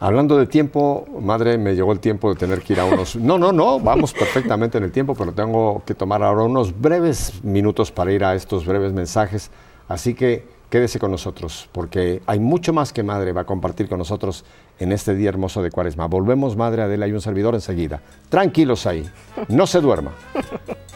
[0.00, 3.16] Hablando de tiempo, madre, me llegó el tiempo de tener que ir a unos...
[3.28, 7.42] No, no, no, vamos perfectamente en el tiempo, pero tengo que tomar ahora unos breves
[7.42, 9.50] minutos para ir a estos breves mensajes.
[9.88, 13.98] Así que quédese con nosotros, porque hay mucho más que madre va a compartir con
[13.98, 14.44] nosotros
[14.78, 16.06] en este día hermoso de Cuaresma.
[16.06, 18.00] Volvemos, madre Adela y un servidor enseguida.
[18.28, 19.04] Tranquilos ahí,
[19.48, 20.12] no se duerma.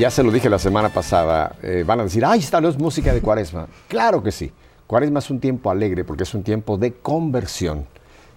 [0.00, 1.56] Ya se lo dije la semana pasada.
[1.62, 3.66] eh, van a decir, ay, esta no es música de cuaresma.
[3.86, 4.50] Claro que sí.
[4.86, 7.84] Cuaresma es un tiempo alegre porque es un tiempo de conversión.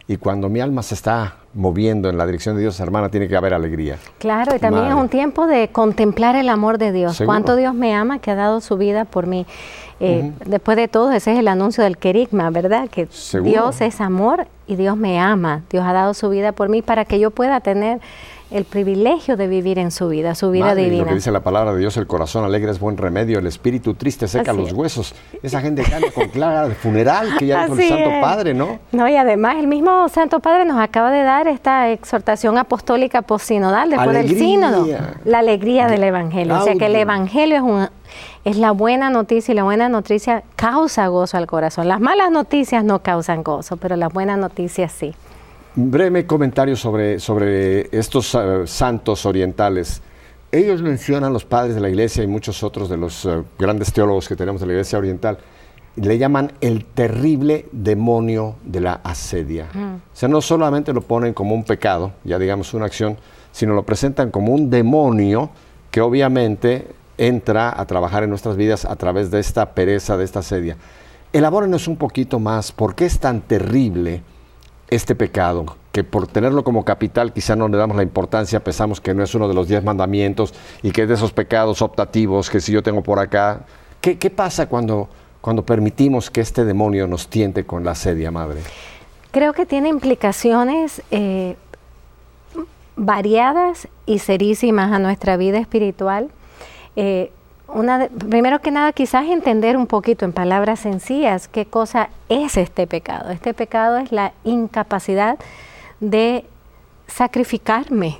[0.06, 3.38] Y cuando mi alma se está moviendo en la dirección de Dios, hermana, tiene que
[3.38, 3.96] haber alegría.
[4.20, 4.98] Claro, y también Madre.
[4.98, 7.16] es un tiempo de contemplar el amor de Dios.
[7.16, 7.34] Seguro.
[7.34, 9.46] Cuánto Dios me ama, que ha dado su vida por mí.
[10.02, 12.90] Eh, Después de todo, ese es el anuncio del querigma, ¿verdad?
[12.90, 13.50] Que Seguro.
[13.50, 15.62] Dios es amor y Dios me ama.
[15.70, 18.02] Dios ha dado su vida por mí para que yo pueda tener
[18.54, 21.04] el privilegio de vivir en su vida, su vida Madre, divina.
[21.04, 23.96] Lo que dice la palabra de Dios, el corazón alegre es buen remedio, el espíritu
[23.96, 24.74] triste seca Así los es.
[24.74, 25.16] huesos.
[25.42, 28.22] Esa gente anda con clara de funeral, que ya dijo el Santo es.
[28.22, 28.80] Padre, ¿no?
[28.92, 33.90] No, y además el mismo Santo Padre nos acaba de dar esta exhortación apostólica posinodal
[33.90, 34.88] después del sínodo,
[35.26, 36.60] la alegría del Evangelio.
[36.60, 36.96] O sea que el.
[36.96, 37.90] Evangelio es, un-
[38.46, 41.88] es la buena noticia y la buena noticia causa gozo al corazón.
[41.88, 45.14] Las malas noticias no causan gozo, pero las buenas noticias sí.
[45.76, 50.02] Breve comentario sobre, sobre estos eh, santos orientales.
[50.52, 54.28] Ellos mencionan, los padres de la iglesia y muchos otros de los eh, grandes teólogos
[54.28, 55.40] que tenemos de la iglesia oriental,
[55.96, 59.68] le llaman el terrible demonio de la asedia.
[59.74, 63.18] O sea, no solamente lo ponen como un pecado, ya digamos una acción,
[63.52, 65.50] sino lo presentan como un demonio
[65.90, 70.40] que obviamente entra a trabajar en nuestras vidas a través de esta pereza, de esta
[70.40, 70.78] asedia.
[71.32, 74.22] Elabórenos un poquito más, ¿por qué es tan terrible
[74.96, 79.14] este pecado, que por tenerlo como capital quizá no le damos la importancia, pensamos que
[79.14, 82.60] no es uno de los diez mandamientos y que es de esos pecados optativos que
[82.60, 83.62] si yo tengo por acá.
[84.02, 85.08] ¿Qué, pasa cuando,
[85.40, 88.60] cuando permitimos que este demonio nos tiente con la sedia, madre?
[89.32, 91.56] Creo que tiene implicaciones eh,
[92.98, 96.30] variadas y serísimas a nuestra vida espiritual.
[96.98, 97.32] Eh,
[97.68, 102.58] una de- primero que nada, quizás entender un poquito en palabras sencillas qué cosa es
[102.58, 103.32] este pecado.
[103.32, 105.38] Este pecado es la incapacidad
[106.00, 106.46] de
[107.08, 108.20] sacrificarme,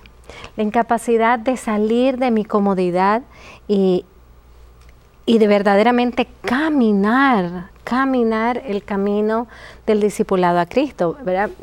[0.56, 3.22] la incapacidad de salir de mi comodidad
[3.68, 4.06] y,
[5.26, 9.48] de verdaderamente caminar, caminar el camino
[9.86, 11.18] del discipulado a Cristo.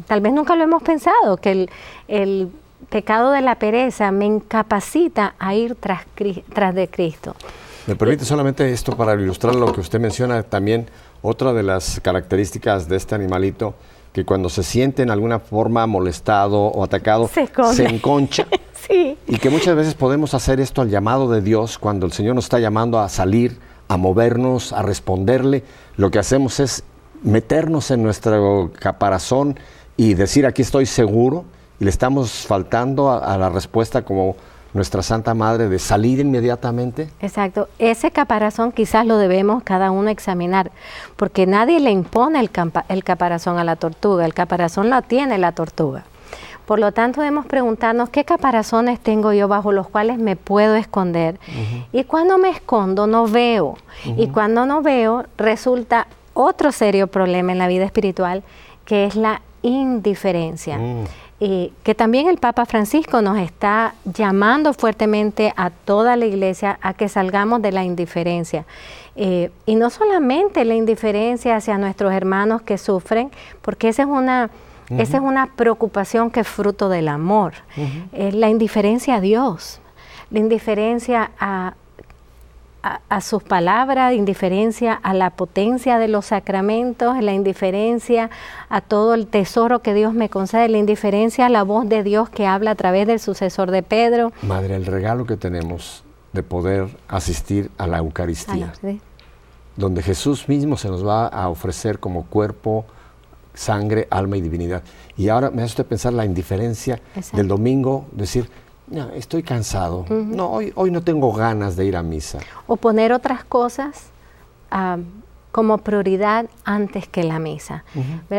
[0.07, 1.71] Tal vez nunca lo hemos pensado, que el,
[2.09, 2.51] el
[2.89, 6.03] pecado de la pereza me incapacita a ir tras,
[6.53, 7.35] tras de Cristo.
[7.91, 10.45] ¿Me permite solamente esto para ilustrar lo que usted menciona?
[10.45, 10.87] También
[11.23, 13.75] otra de las características de este animalito,
[14.13, 18.47] que cuando se siente en alguna forma molestado o atacado, Se se enconcha.
[18.89, 19.19] Sí.
[19.27, 22.45] Y que muchas veces podemos hacer esto al llamado de Dios, cuando el Señor nos
[22.45, 25.65] está llamando a salir, a movernos, a responderle.
[25.97, 26.85] Lo que hacemos es
[27.23, 29.59] meternos en nuestro caparazón
[29.97, 31.45] y decir aquí estoy seguro
[31.79, 34.37] y le estamos faltando a, a la respuesta como
[34.73, 37.09] nuestra Santa Madre de salir inmediatamente.
[37.21, 37.69] Exacto.
[37.79, 40.71] Ese caparazón quizás lo debemos cada uno examinar,
[41.17, 46.05] porque nadie le impone el, caparazón a la tortuga, el caparazón lo tiene la tortuga.
[46.67, 51.41] Por lo tanto, debemos preguntarnos qué caparazones tengo yo bajo los cuales me puedo esconder.
[51.91, 53.77] Y cuando me escondo no veo.
[54.05, 58.45] Y cuando no veo resulta otro serio problema en la vida espiritual,
[58.85, 60.79] que es la indiferencia.
[61.41, 66.93] Y que también el Papa Francisco nos está llamando fuertemente a toda la iglesia a
[66.93, 68.67] que salgamos de la indiferencia.
[69.17, 73.31] Eh, y no solamente la indiferencia hacia nuestros hermanos que sufren,
[73.63, 74.51] porque esa es una,
[74.91, 77.55] esa es una preocupación que es fruto del amor.
[78.13, 79.81] Es la indiferencia a Dios,
[80.31, 81.75] la indiferencia a,
[82.83, 88.31] a, a sus palabras, indiferencia a la potencia de los sacramentos, la indiferencia
[88.69, 92.31] a todo el tesoro que Dios me concede, la indiferencia a la voz de Dios
[92.31, 94.33] que habla a través del sucesor de Pedro.
[94.43, 99.01] Madre, el regalo que tenemos de poder asistir a la Eucaristía, sí.
[99.77, 102.85] donde Jesús mismo se nos va a ofrecer como cuerpo,
[103.55, 104.83] sangre, alma y divinidad.
[105.17, 107.37] Y ahora me hace usted pensar la indiferencia Exacto.
[107.37, 108.49] del domingo, decir,
[108.91, 112.39] no, estoy cansado, no, hoy, hoy no tengo ganas de ir a misa.
[112.67, 114.07] O poner otras cosas
[114.71, 114.99] ah,
[115.53, 117.85] como prioridad antes que la misa.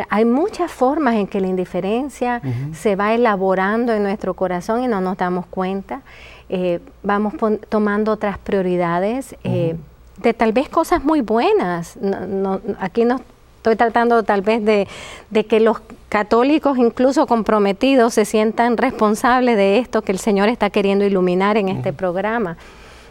[0.10, 2.42] Hay muchas formas en que la indiferencia
[2.74, 6.02] se va elaborando en nuestro corazón y no nos damos cuenta.
[6.50, 7.34] Eh, vamos
[7.70, 9.76] tomando otras prioridades eh,
[10.22, 11.98] de tal vez cosas muy buenas.
[11.98, 13.20] No- no- aquí no
[13.62, 14.88] estoy tratando tal vez de,
[15.30, 20.72] de que los católicos, incluso comprometidos, se sientan responsables de esto que el Señor está
[20.72, 22.58] queriendo iluminar en este programa.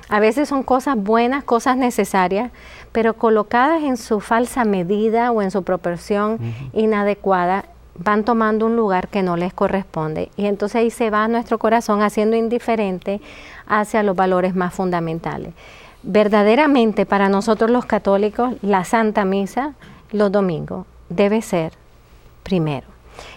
[0.09, 2.51] A veces son cosas buenas, cosas necesarias,
[2.91, 6.41] pero colocadas en su falsa medida o en su proporción
[6.73, 10.31] inadecuada, van tomando un lugar que no les corresponde.
[10.37, 13.21] Y entonces ahí se va nuestro corazón haciendo indiferente
[13.69, 15.55] hacia los valores más fundamentales.
[16.03, 19.75] Verdaderamente para nosotros los católicos, la Santa Misa
[20.13, 21.73] los domingos debe ser
[22.43, 22.87] primero.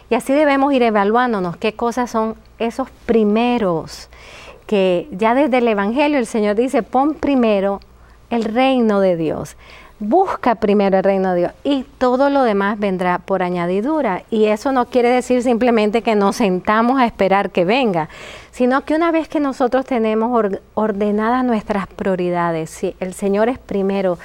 [0.10, 4.10] Y así debemos ir evaluándonos qué cosas son esos primeros
[4.68, 7.80] que ya desde el Evangelio el Señor dice, pon primero
[8.30, 9.56] el reino de Dios.
[10.00, 14.24] Busca primero el reino de Dios y todo lo demás vendrá por añadidura.
[14.30, 18.10] Y eso no quiere decir simplemente que nos sentamos a esperar que venga,
[18.52, 24.18] sino que una vez que nosotros tenemos ordenadas nuestras prioridades, si el Señor es primero,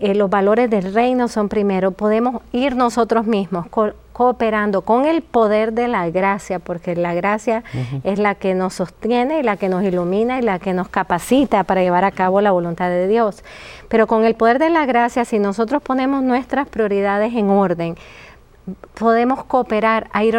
[0.00, 3.66] eh, los valores del reino son primero, podemos ir nosotros mismos
[4.12, 7.62] cooperando con el poder de la gracia, porque la gracia
[8.04, 11.64] es la que nos sostiene y la que nos ilumina y la que nos capacita
[11.64, 13.44] para llevar a cabo la voluntad de Dios.
[13.88, 17.96] Pero con el poder de la gracia, si nosotros ponemos nuestras prioridades en orden,
[18.94, 20.36] podemos cooperar a ir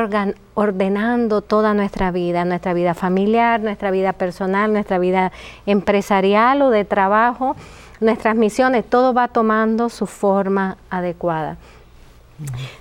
[0.54, 5.32] ordenando toda nuestra vida, nuestra vida familiar, nuestra vida personal, nuestra vida
[5.66, 7.56] empresarial o de trabajo
[8.02, 11.58] nuestras misiones, todo va tomando su forma adecuada.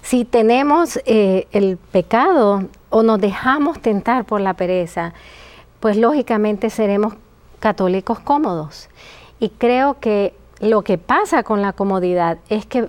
[0.02, 5.12] Si tenemos eh, el pecado o nos dejamos tentar por la pereza,
[5.80, 7.14] pues lógicamente seremos
[7.58, 8.88] católicos cómodos.
[9.38, 12.88] Y creo que lo que pasa con la comodidad es que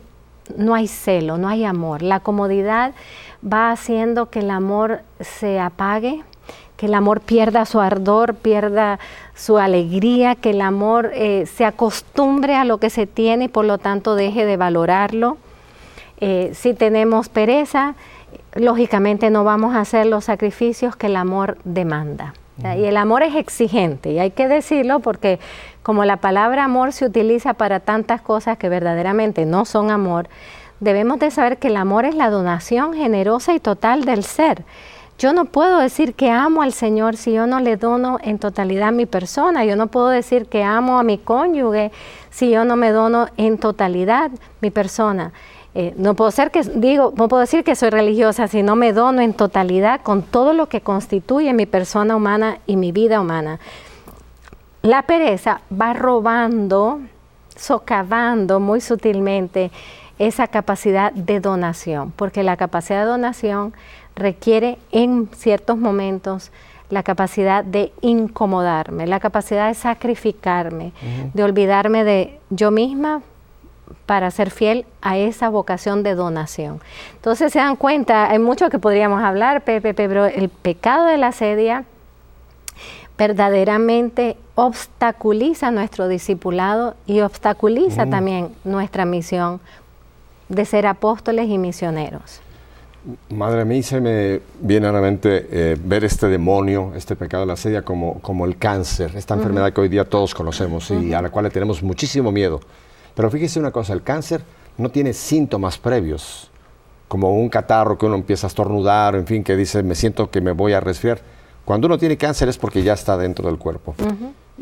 [0.58, 2.02] no hay celo, no hay amor.
[2.02, 2.94] La comodidad
[3.46, 6.24] va haciendo que el amor se apague,
[6.78, 9.00] que el amor pierda su ardor, pierda
[9.36, 13.66] su alegría, que el amor eh, se acostumbre a lo que se tiene y por
[13.66, 15.38] lo tanto deje de valorarlo.
[16.20, 17.96] Eh, si tenemos pereza,
[18.56, 22.34] lógicamente no vamos a hacer los sacrificios que el amor demanda.
[22.78, 25.40] Y el amor es exigente, y hay que decirlo porque
[25.82, 30.30] como la palabra amor se utiliza para tantas cosas que verdaderamente no son amor,
[30.80, 34.64] debemos de saber que el amor es la donación generosa y total del ser.
[35.22, 38.92] Yo no puedo decir que amo al Señor si yo no le dono en totalidad
[38.92, 39.64] mi persona.
[39.66, 41.92] Yo no puedo decir que amo a mi cónyuge
[42.32, 45.32] si yo no me dono en totalidad mi persona.
[45.76, 48.94] Eh, no puedo ser que digo, no puedo decir que soy religiosa si no me
[48.94, 53.60] dono en totalidad con todo lo que constituye mi persona humana y mi vida humana.
[54.82, 57.00] La pereza va robando,
[57.56, 59.70] socavando muy sutilmente
[60.18, 63.74] esa capacidad de donación, porque la capacidad de donación
[64.22, 66.52] requiere en ciertos momentos
[66.90, 70.92] la capacidad de incomodarme, la capacidad de sacrificarme,
[71.34, 73.22] de olvidarme de yo misma
[74.06, 76.82] para ser fiel a esa vocación de donación.
[77.16, 81.32] Entonces se dan cuenta, hay mucho que podríamos hablar, Pepe, pero el pecado de la
[81.32, 81.86] sedia
[83.18, 89.60] verdaderamente obstaculiza nuestro discipulado y obstaculiza también nuestra misión
[90.50, 92.42] de ser apóstoles y misioneros.
[93.30, 97.42] Madre, a mí se me viene a la mente eh, ver este demonio, este pecado
[97.44, 101.12] de la sedia como, como el cáncer, esta enfermedad que hoy día todos conocemos y
[101.12, 102.60] a la cual le tenemos muchísimo miedo.
[103.16, 104.44] Pero fíjese una cosa, el cáncer
[104.78, 106.52] no tiene síntomas previos,
[107.08, 110.40] como un catarro que uno empieza a estornudar, en fin, que dice, me siento que
[110.40, 111.20] me voy a resfriar.
[111.66, 113.96] Cuando uno tiene cáncer es porque ya está dentro del cuerpo.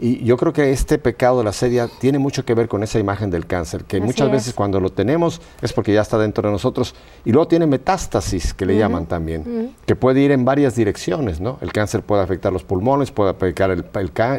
[0.01, 2.99] Y yo creo que este pecado de la sedia tiene mucho que ver con esa
[2.99, 6.53] imagen del cáncer, que muchas veces cuando lo tenemos es porque ya está dentro de
[6.53, 6.95] nosotros.
[7.25, 11.57] Y luego tiene metástasis, que le llaman también, que puede ir en varias direcciones, ¿no?
[11.59, 13.83] El cáncer puede afectar los pulmones, puede afectar el,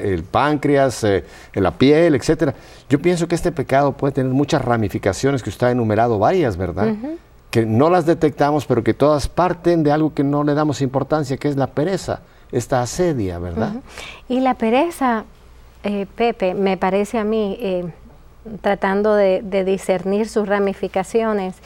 [0.02, 2.54] el, páncreas, eh, la piel, etcétera.
[2.88, 6.94] Yo pienso que este pecado puede tener muchas ramificaciones, que usted ha enumerado varias, ¿verdad?
[7.50, 11.36] Que no las detectamos, pero que todas parten de algo que no le damos importancia,
[11.36, 13.74] que es la pereza, esta asedia, ¿verdad?
[14.26, 15.24] Y la pereza
[15.82, 17.90] eh, Pepe, me parece a mí, eh,
[18.60, 21.56] tratando de, discernir sus ramificaciones,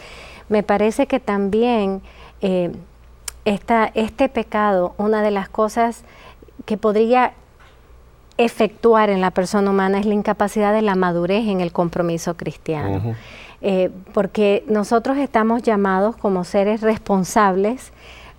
[0.48, 2.02] me parece que también
[2.40, 2.70] eh,
[3.44, 6.04] este pecado, una de las cosas
[6.64, 7.32] que podría
[8.36, 13.14] efectuar en la persona humana es la incapacidad de la madurez en el compromiso cristiano.
[14.12, 17.92] porque nosotros estamos llamados como seres responsables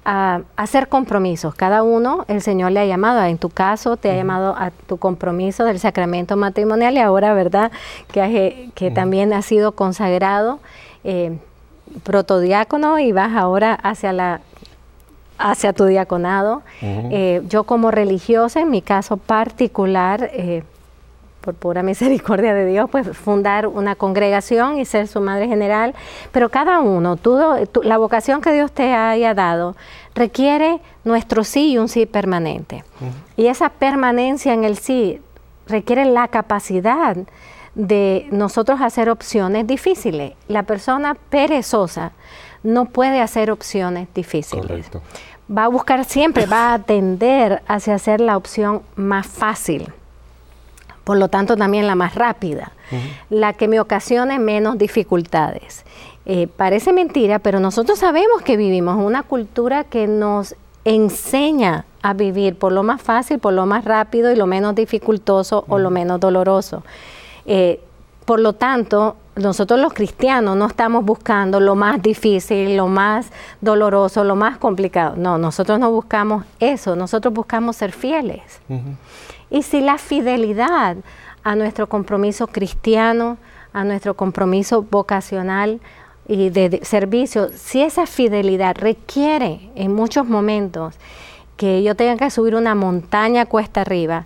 [0.06, 1.56] a hacer compromisos.
[1.56, 4.98] Cada uno, el Señor le ha llamado, en tu caso, te ha llamado a tu
[4.98, 7.72] compromiso del sacramento matrimonial y ahora, ¿verdad?,
[8.12, 10.60] que, que también ha sido consagrado
[11.04, 11.38] eh,
[12.04, 14.42] protodiácono y vas ahora hacia la
[15.38, 16.62] hacia tu diaconado.
[16.82, 20.64] Eh, yo como religiosa, en mi caso particular, eh,
[21.46, 25.94] por pura misericordia de Dios, pues fundar una congregación y ser su madre general.
[26.32, 27.18] Pero cada uno,
[27.84, 29.76] la vocación que Dios te haya dado,
[30.16, 32.84] requiere nuestro sí y un sí permanente.
[33.38, 35.22] Y esa permanencia en el sí
[35.68, 37.16] requiere la capacidad
[37.76, 40.34] de nosotros hacer opciones difíciles.
[40.48, 42.14] La persona perezosa
[42.64, 44.90] no puede hacer opciones difíciles.
[45.56, 49.94] Va a buscar siempre, va a tender hacia hacer la opción más fácil
[51.06, 52.74] por lo tanto también la más rápida,
[53.30, 55.86] la que me ocasione menos dificultades.
[56.26, 62.58] Eh, parece mentira, pero nosotros sabemos que vivimos una cultura que nos enseña a vivir
[62.58, 66.20] por lo más fácil, por lo más rápido y lo menos dificultoso o lo menos
[66.20, 66.84] doloroso.
[67.46, 67.80] Eh,
[68.26, 73.28] por lo tanto, nosotros los cristianos no estamos buscando lo más difícil, lo más
[73.62, 75.16] doloroso, lo más complicado.
[75.18, 78.62] No, nosotros no buscamos eso, nosotros buscamos ser fieles.
[79.50, 80.98] Y si la fidelidad
[81.44, 83.38] a nuestro compromiso cristiano,
[83.74, 85.82] a nuestro compromiso vocacional
[86.28, 90.96] y de, servicio, si esa fidelidad requiere en muchos momentos
[91.58, 94.26] que yo tenga que subir una montaña cuesta arriba,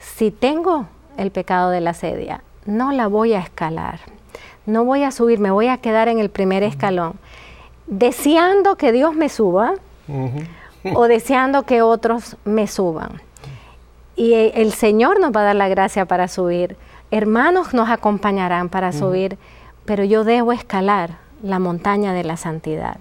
[0.00, 0.86] si tengo
[1.18, 4.15] el pecado de la sedia, no la voy a escalar
[4.66, 7.14] no voy a subir, me voy a quedar en el primer escalón,
[7.86, 9.74] deseando que Dios me suba
[10.94, 13.22] o deseando que otros me suban.
[14.16, 16.76] Y el Señor nos va a dar la gracia para subir,
[17.10, 19.38] hermanos nos acompañarán para subir,
[19.84, 22.96] pero yo debo escalar la montaña de la santidad.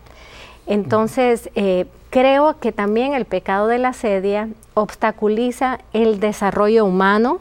[0.68, 7.40] Entonces, eh, creo que también el pecado de la sedia obstaculiza el desarrollo humano,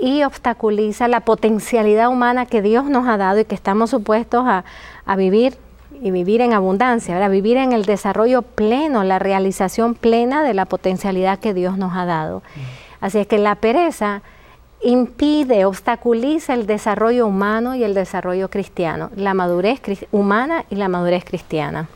[0.00, 4.64] y obstaculiza la potencialidad humana que Dios nos ha dado y que estamos supuestos a,
[5.16, 5.56] vivir
[6.02, 10.64] y vivir en abundancia, a vivir en el desarrollo pleno, la realización plena de la
[10.64, 12.38] potencialidad que Dios nos ha dado.
[12.38, 13.04] Mm.
[13.04, 14.22] Así es que la pereza
[14.82, 19.80] impide, obstaculiza el desarrollo humano y el desarrollo cristiano, la madurez
[20.10, 21.88] humana y la madurez cristiana.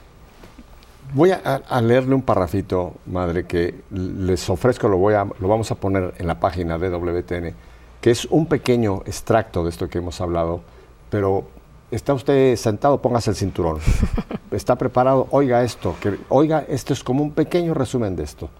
[1.15, 5.77] Voy a, leerle un parrafito, madre, que les ofrezco, lo, voy a, lo vamos a
[5.77, 7.55] poner en la página de WTN
[8.05, 10.61] que es un pequeño extracto de esto que hemos hablado,
[11.09, 11.45] pero
[11.91, 13.79] está usted sentado, póngase el cinturón.
[14.51, 18.51] Está preparado, oiga esto, que oiga, esto es como un pequeño resumen de esto.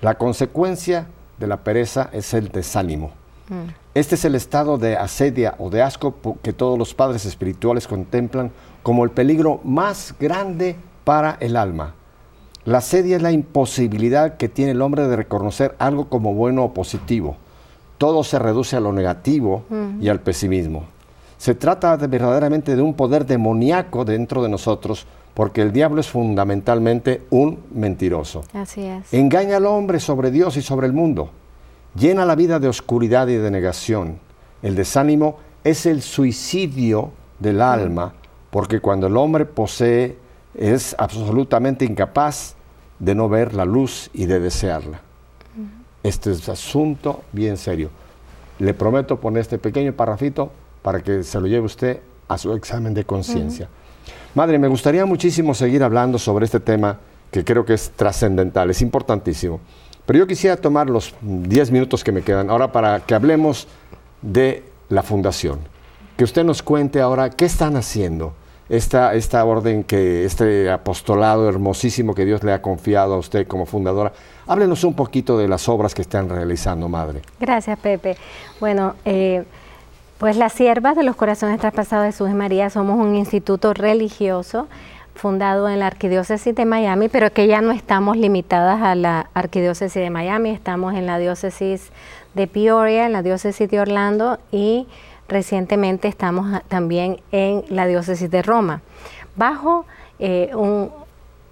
[0.00, 1.06] La consecuencia
[1.38, 3.10] de la pereza es el desánimo.
[3.50, 3.72] Mm.
[3.92, 8.52] Este es el estado de asedia o de asco que todos los padres espirituales contemplan
[8.82, 11.94] como el peligro más grande para el alma.
[12.64, 16.72] La asedia es la imposibilidad que tiene el hombre de reconocer algo como bueno o
[16.72, 17.36] positivo
[17.98, 19.64] todo se reduce a lo negativo
[20.00, 20.84] y al pesimismo.
[21.36, 26.08] Se trata de, verdaderamente de un poder demoníaco dentro de nosotros, porque el diablo es
[26.08, 28.42] fundamentalmente un mentiroso.
[28.54, 29.12] Así es.
[29.12, 31.30] Engaña al hombre sobre Dios y sobre el mundo.
[31.94, 34.18] Llena la vida de oscuridad y de negación.
[34.62, 38.14] El desánimo es el suicidio del alma,
[38.50, 40.16] porque cuando el hombre posee
[40.54, 42.56] es absolutamente incapaz
[42.98, 45.02] de no ver la luz y de desearla.
[46.02, 47.90] Este es asunto bien serio.
[48.58, 50.50] Le prometo poner este pequeño parrafito
[50.82, 53.68] para que se lo lleve usted a su examen de conciencia.
[54.34, 56.98] Madre, me gustaría muchísimo seguir hablando sobre este tema
[57.30, 59.60] que creo que es trascendental, es importantísimo.
[60.06, 63.68] Pero yo quisiera tomar los 10 minutos que me quedan ahora para que hablemos
[64.22, 65.58] de la fundación.
[66.16, 68.32] Que usted nos cuente ahora qué están haciendo,
[68.68, 73.66] esta, esta orden, que este apostolado hermosísimo que Dios le ha confiado a usted como
[73.66, 74.12] fundadora.
[74.46, 77.22] Háblenos un poquito de las obras que están realizando, Madre.
[77.40, 78.16] Gracias, Pepe.
[78.60, 79.44] Bueno, eh,
[80.18, 84.68] pues las siervas de los corazones traspasados de Jesús y María somos un instituto religioso
[85.14, 90.00] fundado en la Arquidiócesis de Miami, pero que ya no estamos limitadas a la Arquidiócesis
[90.00, 91.90] de Miami, estamos en la diócesis
[92.34, 94.86] de Peoria, en la diócesis de Orlando y
[95.28, 98.80] recientemente estamos también en la diócesis de Roma.
[99.36, 99.84] Bajo
[100.18, 100.90] eh, un,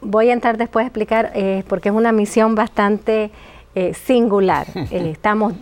[0.00, 3.30] voy a entrar después a explicar, eh, porque es una misión bastante
[3.74, 4.66] eh, singular.
[4.90, 5.52] estamos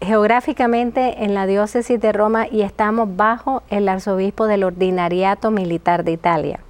[0.00, 6.12] geográficamente en la diócesis de Roma y estamos bajo el arzobispo del Ordinariato Militar de
[6.12, 6.60] Italia.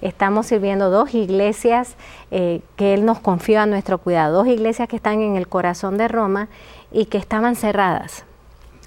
[0.00, 1.96] Estamos sirviendo dos iglesias
[2.30, 6.06] que él nos confió a nuestro cuidado, dos iglesias que están en el corazón de
[6.06, 6.46] Roma
[6.92, 8.24] y que estaban cerradas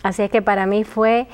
[0.04, 1.28] Así es que para mí fue,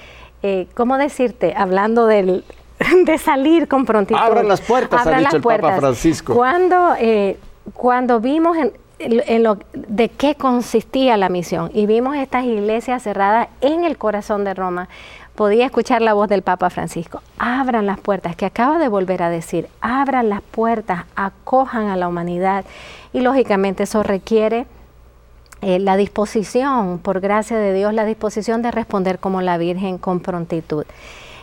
[0.44, 1.54] eh, ¿cómo decirte?
[1.56, 2.44] Hablando del,
[3.06, 4.20] de salir con prontitud.
[4.20, 6.34] Abran las puertas, ha dicho el Papa Francisco.
[6.34, 7.38] Cuando, eh,
[7.74, 8.58] cuando vimos
[9.00, 14.44] en, lo, de qué consistía la misión y vimos estas iglesias cerradas en el corazón
[14.44, 14.90] de Roma,
[15.36, 17.22] podía escuchar la voz del Papa Francisco.
[17.38, 22.08] Abran las puertas, que acaba de volver a decir, abran las puertas, acojan a la
[22.08, 22.66] humanidad.
[23.14, 24.66] Y lógicamente eso requiere
[25.62, 30.20] eh, la disposición, por gracia de Dios, la disposición de responder como la Virgen con
[30.20, 30.86] prontitud.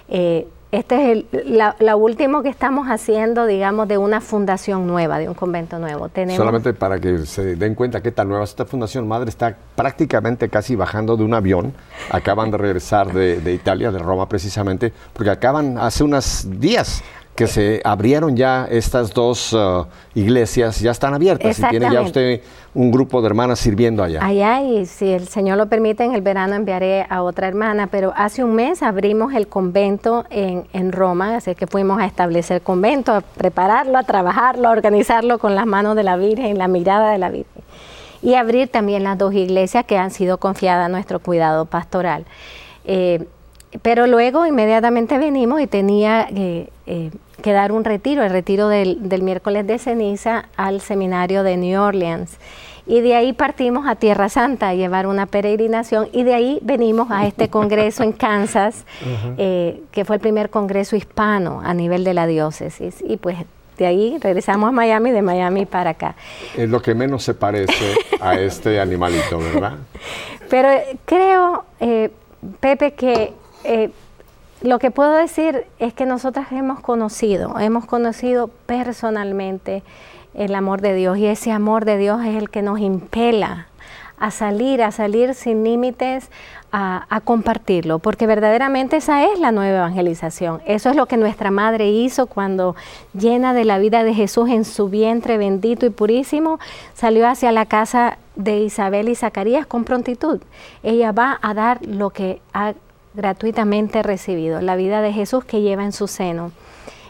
[0.08, 5.28] Eh, este es el, la, último que estamos haciendo, digamos, de una fundación nueva, de
[5.28, 6.10] un convento nuevo.
[6.34, 10.48] Solamente para que se den cuenta qué tan nueva es esta fundación, Madre está prácticamente
[10.48, 11.72] casi bajando de un avión.
[12.10, 17.04] Acaban de regresar de, de Italia, de Roma precisamente, porque acaban hace unos días
[17.34, 22.42] que se abrieron ya estas dos uh, iglesias, ya están abiertas y tiene ya usted
[22.74, 24.24] un grupo de hermanas sirviendo allá.
[24.24, 28.12] Allá y si el Señor lo permite, en el verano enviaré a otra hermana, pero
[28.16, 33.12] hace un mes abrimos el convento en, en Roma, así que fuimos a establecer convento,
[33.12, 37.18] a prepararlo, a trabajarlo, a organizarlo con las manos de la Virgen, la mirada de
[37.18, 37.62] la Virgen.
[38.24, 42.24] y abrir también las dos iglesias que han sido confiadas a nuestro cuidado pastoral.
[42.86, 43.26] Eh,
[43.82, 46.68] pero luego inmediatamente venimos y tenía eh,
[47.42, 51.80] que dar un retiro, el retiro del, del miércoles de ceniza al seminario de New
[51.80, 52.38] Orleans.
[52.86, 57.10] Y de ahí partimos a Tierra Santa a llevar una peregrinación y de ahí venimos
[57.10, 58.84] a este congreso en Kansas,
[59.38, 63.02] eh, que fue el primer congreso hispano a nivel de la diócesis.
[63.06, 63.38] Y pues
[63.78, 66.14] de ahí regresamos a Miami, de Miami para acá.
[66.56, 69.72] Es lo que menos se parece a este animalito, ¿verdad?
[70.50, 70.68] Pero
[71.06, 72.10] creo, eh,
[72.60, 73.32] Pepe, que
[73.64, 73.90] eh,
[74.62, 79.82] lo que puedo decir es que nosotras hemos conocido, hemos conocido personalmente
[80.32, 83.68] el amor de Dios y ese amor de Dios es el que nos impela
[84.18, 86.30] a salir, a salir sin límites,
[86.76, 90.60] a, compartirlo, porque verdaderamente esa es la nueva evangelización.
[90.66, 92.74] Eso es lo que nuestra madre hizo cuando,
[93.12, 96.58] llena de la vida de Jesús en su vientre bendito y purísimo,
[96.94, 100.40] salió hacia la casa de Isabel y Zacarías con prontitud.
[100.82, 102.74] Ella va a dar lo que ha
[103.14, 106.52] gratuitamente recibido, la vida de Jesús que lleva en su seno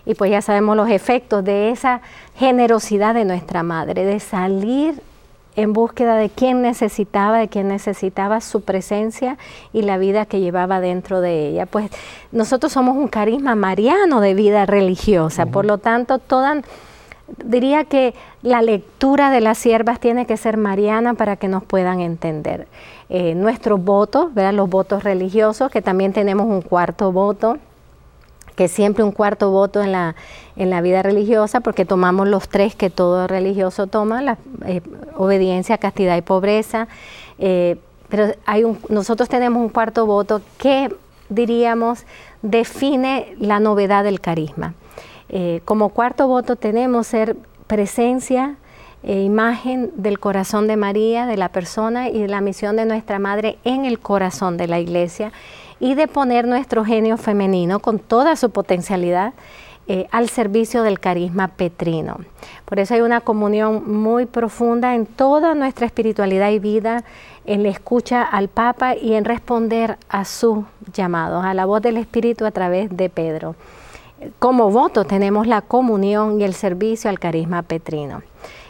[0.07, 2.00] y pues ya sabemos los efectos de esa
[2.36, 5.00] generosidad de nuestra madre, de salir
[5.57, 9.38] en búsqueda de quien necesitaba, de quien necesitaba su presencia
[9.72, 11.66] y la vida que llevaba dentro de ella.
[11.66, 11.90] Pues
[12.32, 16.61] nosotros somos un carisma mariano de vida religiosa, por lo tanto, toda,
[17.44, 22.00] diría que la lectura de las siervas tiene que ser mariana para que nos puedan
[22.00, 22.66] entender.
[23.11, 27.59] Eh, nuestros votos, los votos religiosos, que también tenemos un cuarto voto,
[28.57, 30.14] que siempre un cuarto voto en la,
[30.57, 34.80] en la vida religiosa, porque tomamos los tres que todo religioso toma, la eh,
[35.16, 36.88] obediencia, castidad y pobreza.
[37.38, 37.76] Eh,
[38.09, 40.94] pero hay nosotros tenemos un cuarto voto que,
[41.28, 42.05] diríamos,
[42.42, 44.74] define la novedad del carisma.
[45.64, 47.36] Como cuarto voto tenemos ser
[47.66, 48.57] presencia,
[49.05, 53.18] e imagen del corazón de María, de la persona y de la misión de nuestra
[53.18, 55.32] Madre en el corazón de la iglesia
[55.78, 59.34] y de poner nuestro genio femenino con toda su potencialidad
[59.86, 62.16] eh, al servicio del carisma petrino.
[62.64, 67.05] Por eso hay una comunión muy profunda en toda nuestra espiritualidad y vida,
[67.44, 71.98] en la escucha al Papa y en responder a su llamado, a la voz del
[71.98, 73.57] Espíritu a través de Pedro.
[74.38, 78.22] Como voto tenemos la comunión y el servicio al carisma petrino.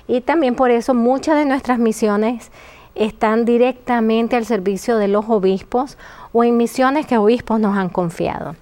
[0.06, 2.50] Y también por eso muchas de nuestras misiones
[2.94, 5.98] están directamente al servicio de los obispos
[6.32, 8.54] o en misiones que obispos nos han confiado.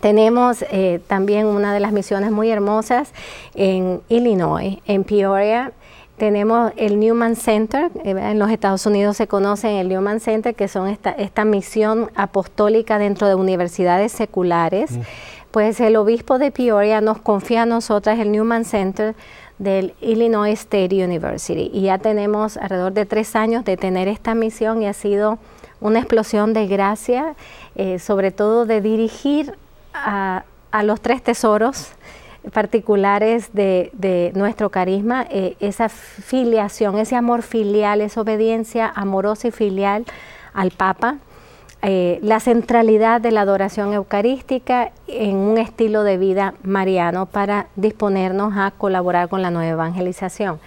[0.00, 3.12] Tenemos eh, también una de las misiones muy hermosas
[3.54, 5.72] en Illinois, en Peoria.
[6.18, 10.68] Tenemos el Newman Center, eh, en los Estados Unidos se conoce el Newman Center, que
[10.68, 14.92] son esta, esta misión apostólica dentro de universidades seculares.
[14.92, 15.00] Mm.
[15.50, 19.14] Pues el obispo de Peoria nos confía a nosotras el Newman Center
[19.58, 21.70] del Illinois State University.
[21.72, 25.38] Y ya tenemos alrededor de tres años de tener esta misión y ha sido
[25.80, 27.34] una explosión de gracia,
[27.74, 29.54] eh, sobre todo de dirigir
[29.92, 30.44] a,
[30.82, 31.92] los tres tesoros
[32.52, 40.04] particulares de, nuestro carisma, eh, esa filiación, ese amor filial, esa obediencia amorosa y filial
[40.52, 41.16] al Papa,
[41.88, 48.54] eh, la centralidad de la adoración eucarística en un estilo de vida mariano para disponernos
[48.56, 50.58] a colaborar con la nueva evangelización.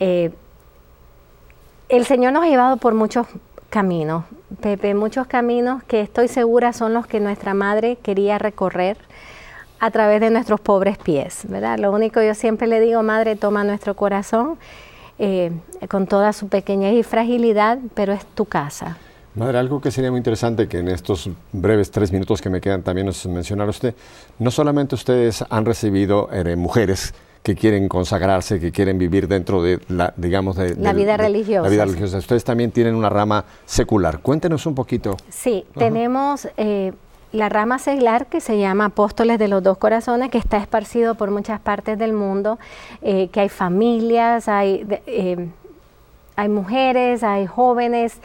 [0.00, 0.32] Eh,
[1.88, 3.26] el Señor nos ha llevado por muchos
[3.70, 4.24] caminos,
[4.60, 8.98] Pepe, muchos caminos que estoy segura son los que nuestra madre quería recorrer
[9.78, 11.78] a través de nuestros pobres pies, ¿verdad?
[11.78, 14.58] Lo único yo siempre le digo, madre, toma nuestro corazón
[15.18, 15.52] eh,
[15.88, 18.98] con toda su pequeñez y fragilidad, pero es tu casa,
[19.34, 22.82] Madre, algo que sería muy interesante que en estos breves tres minutos que me quedan
[22.82, 23.94] también nos mencionara usted,
[24.40, 27.14] no solamente ustedes han recibido eh, mujeres
[27.44, 31.62] que quieren consagrarse, que quieren vivir dentro de la, digamos, de la vida religiosa.
[31.62, 32.18] La vida religiosa.
[32.18, 34.18] Ustedes también tienen una rama secular.
[34.18, 35.16] Cuéntenos un poquito.
[35.28, 36.92] Sí, tenemos eh,
[37.32, 41.30] la rama secular que se llama Apóstoles de los Dos Corazones, que está esparcido por
[41.30, 42.58] muchas partes del mundo,
[43.00, 44.84] eh, que hay familias, hay,
[46.36, 48.18] hay mujeres, hay jóvenes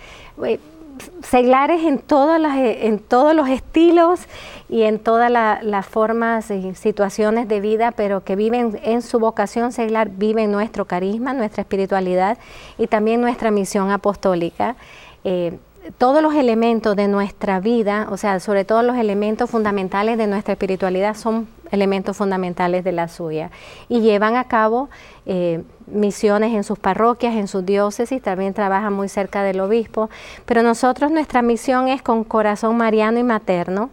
[1.24, 4.22] seglares en, todas las, en todos los estilos
[4.70, 9.72] y en todas las formas y situaciones de vida, pero que viven en su vocación
[9.72, 12.38] seglar, viven nuestro carisma, nuestra espiritualidad
[12.78, 14.76] y también nuestra misión apostólica.
[15.24, 15.58] Eh,
[15.98, 20.54] todos los elementos de nuestra vida, o sea, sobre todo los elementos fundamentales de nuestra
[20.54, 23.52] espiritualidad son elementos fundamentales de la suya
[23.90, 24.90] y llevan a cabo
[25.26, 30.10] eh, misiones en sus parroquias, en sus diócesis, también trabajan muy cerca del obispo,
[30.46, 33.90] pero nosotros nuestra misión es con corazón mariano y materno.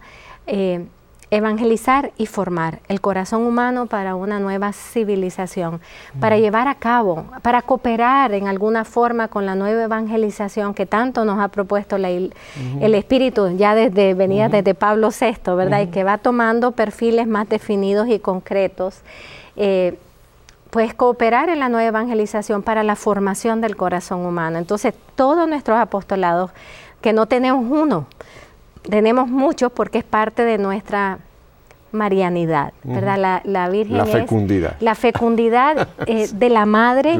[0.46, 0.86] Eh,
[1.32, 5.80] evangelizar y formar el corazón humano para una nueva civilización,
[6.20, 11.24] para llevar a cabo, para cooperar en alguna forma con la nueva evangelización que tanto
[11.24, 12.34] nos ha propuesto el
[12.94, 15.80] Espíritu, ya desde venía desde Pablo VI, ¿verdad?
[15.80, 19.00] Y que va tomando perfiles más definidos y concretos.
[19.56, 19.98] Eh,
[20.68, 24.58] pues cooperar en la nueva evangelización para la formación del corazón humano.
[24.58, 26.50] Entonces, todos nuestros apostolados,
[27.00, 28.06] que no tenemos uno,
[28.82, 31.18] tenemos muchos porque es parte de nuestra
[31.92, 33.42] marianidad, ¿verdad?
[33.44, 34.76] La, Virgen la fecundidad.
[34.80, 37.18] la fecundidad eh, de la madre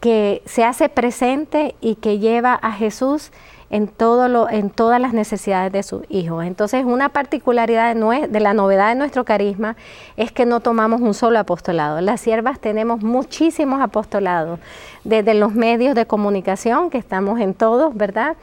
[0.00, 3.32] que se hace presente y que lleva a Jesús
[3.70, 6.44] en, todo lo, en todas las necesidades de sus hijos.
[6.44, 9.76] Entonces, una particularidad de, de, la novedad de nuestro carisma
[10.16, 12.00] es que no tomamos un solo apostolado.
[12.00, 14.58] Las siervas tenemos muchísimos apostolados,
[15.04, 18.36] desde los medios de comunicación, que estamos en todos, ¿verdad?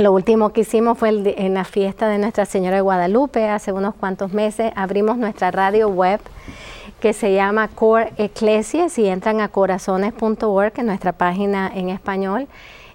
[0.00, 3.94] Lo último que hicimos fue en la fiesta de Nuestra Señora de Guadalupe, hace unos
[3.94, 6.20] cuantos meses, abrimos nuestra radio web
[7.00, 8.88] que se llama Core Ecclesia.
[8.88, 12.48] Si entran a corazones.org, en nuestra página en español,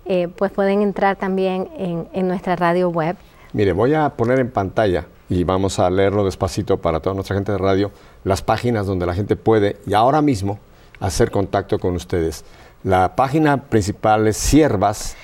[0.05, 3.15] eh, pues pueden entrar también en, nuestra radio web.
[3.53, 7.51] Mire, voy a poner en pantalla y vamos a leerlo despacito para toda nuestra gente
[7.51, 7.91] de radio,
[8.23, 10.57] las páginas donde la gente puede y ahora mismo
[10.99, 12.43] hacer contacto con ustedes.
[12.83, 15.15] La página principal es siervas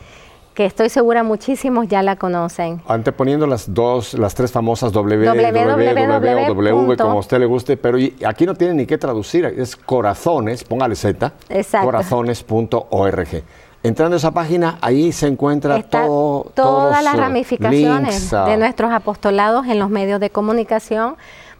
[0.53, 2.81] que estoy segura muchísimos ya la conocen.
[2.87, 8.55] Anteponiendo las dos, las tres famosas www, como a usted le guste, pero aquí no
[8.55, 11.33] tiene ni qué traducir, es corazones, póngale Z,
[11.81, 13.43] corazones.org.
[13.81, 19.79] Entrando a esa página, ahí se encuentra todo, todas las ramificaciones de nuestros apostolados en
[19.79, 21.15] los medios de comunicación.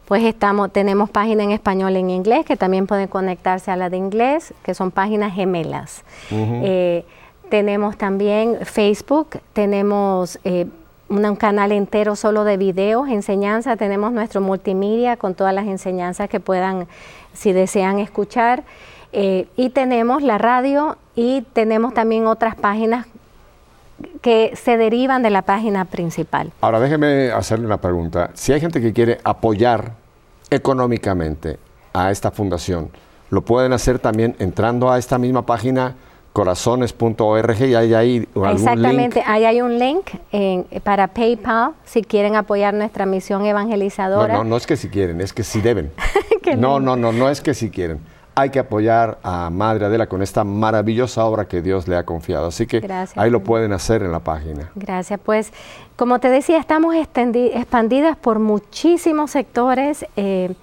[0.05, 3.89] Pues estamos, tenemos página en español y en inglés, que también pueden conectarse a la
[3.89, 6.03] de inglés, que son páginas gemelas.
[6.32, 7.05] Eh,
[7.49, 10.65] tenemos también Facebook, tenemos eh,
[11.09, 16.39] un, canal entero solo de videos, enseñanza, tenemos nuestro multimedia con todas las enseñanzas que
[16.39, 16.88] puedan,
[17.34, 18.63] si desean escuchar.
[19.12, 23.07] Eh, y tenemos la radio y tenemos también otras páginas
[24.22, 26.51] que se derivan de la página principal.
[26.62, 28.30] Ahora déjeme hacerle una pregunta.
[28.34, 29.93] Si hay gente que quiere apoyar
[30.49, 31.57] económicamente
[31.93, 32.91] a esta fundación,
[33.30, 35.95] ¿lo pueden hacer también entrando a esta misma página
[36.32, 40.12] corazones.org y hay ahí algún Exactamente, ahí hay un link
[40.84, 44.34] para PayPal si quieren apoyar nuestra misión evangelizadora.
[44.36, 45.91] No, no, no es que si quieren, es que si deben.
[46.57, 47.99] no, no, no, no es que si quieren
[48.39, 52.47] hay que apoyar a Madre Adela con esta maravillosa obra que Dios le ha confiado.
[52.47, 52.81] Así que
[53.15, 54.71] ahí lo pueden hacer en la página.
[54.75, 55.19] Gracias.
[55.23, 55.51] Pues,
[55.95, 60.05] como te decía, estamos expandidas por muchísimos sectores.
[60.15, 60.53] Eh,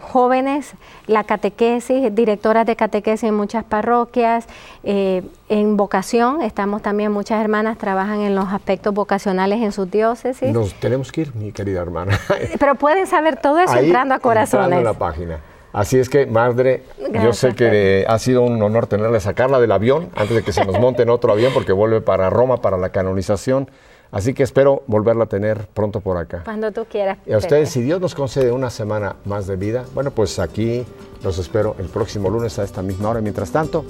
[0.00, 0.74] jóvenes,
[1.06, 4.46] la catequesis, directoras de catequesis en muchas parroquias,
[4.84, 10.52] eh, en vocación, estamos también, muchas hermanas trabajan en los aspectos vocacionales en sus diócesis.
[10.52, 12.18] Nos tenemos que ir, mi querida hermana.
[12.60, 14.66] Pero pueden saber todo eso entrando a corazones.
[14.66, 15.40] Entrando en la página.
[15.74, 16.84] Así es que, madre,
[17.22, 20.64] yo sé que ha sido un honor tenerle, sacarla del avión antes de que se
[20.64, 23.68] nos monte en otro avión porque vuelve para Roma para la canonización.
[24.12, 26.42] Así que espero volverla a tener pronto por acá.
[26.44, 27.18] Cuando tú quieras.
[27.26, 30.86] Y a ustedes, si Dios nos concede una semana más de vida, bueno, pues aquí
[31.24, 33.20] los espero el próximo lunes a esta misma hora.
[33.20, 33.84] Mientras tanto,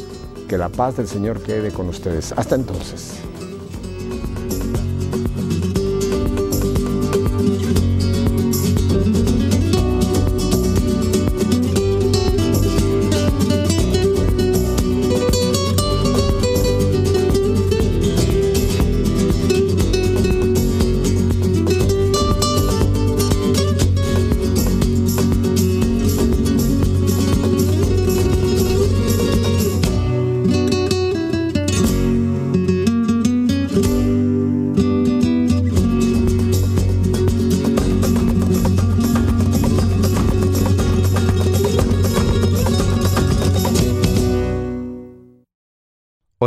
[0.48, 2.32] que la paz del Señor quede con ustedes.
[2.32, 3.20] Hasta entonces.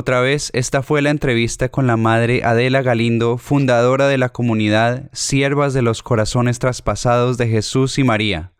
[0.07, 5.09] Otra vez, esta fue la entrevista con la madre Adela Galindo, fundadora de la comunidad
[5.11, 8.53] Siervas de los Corazones Traspasados de Jesús y María.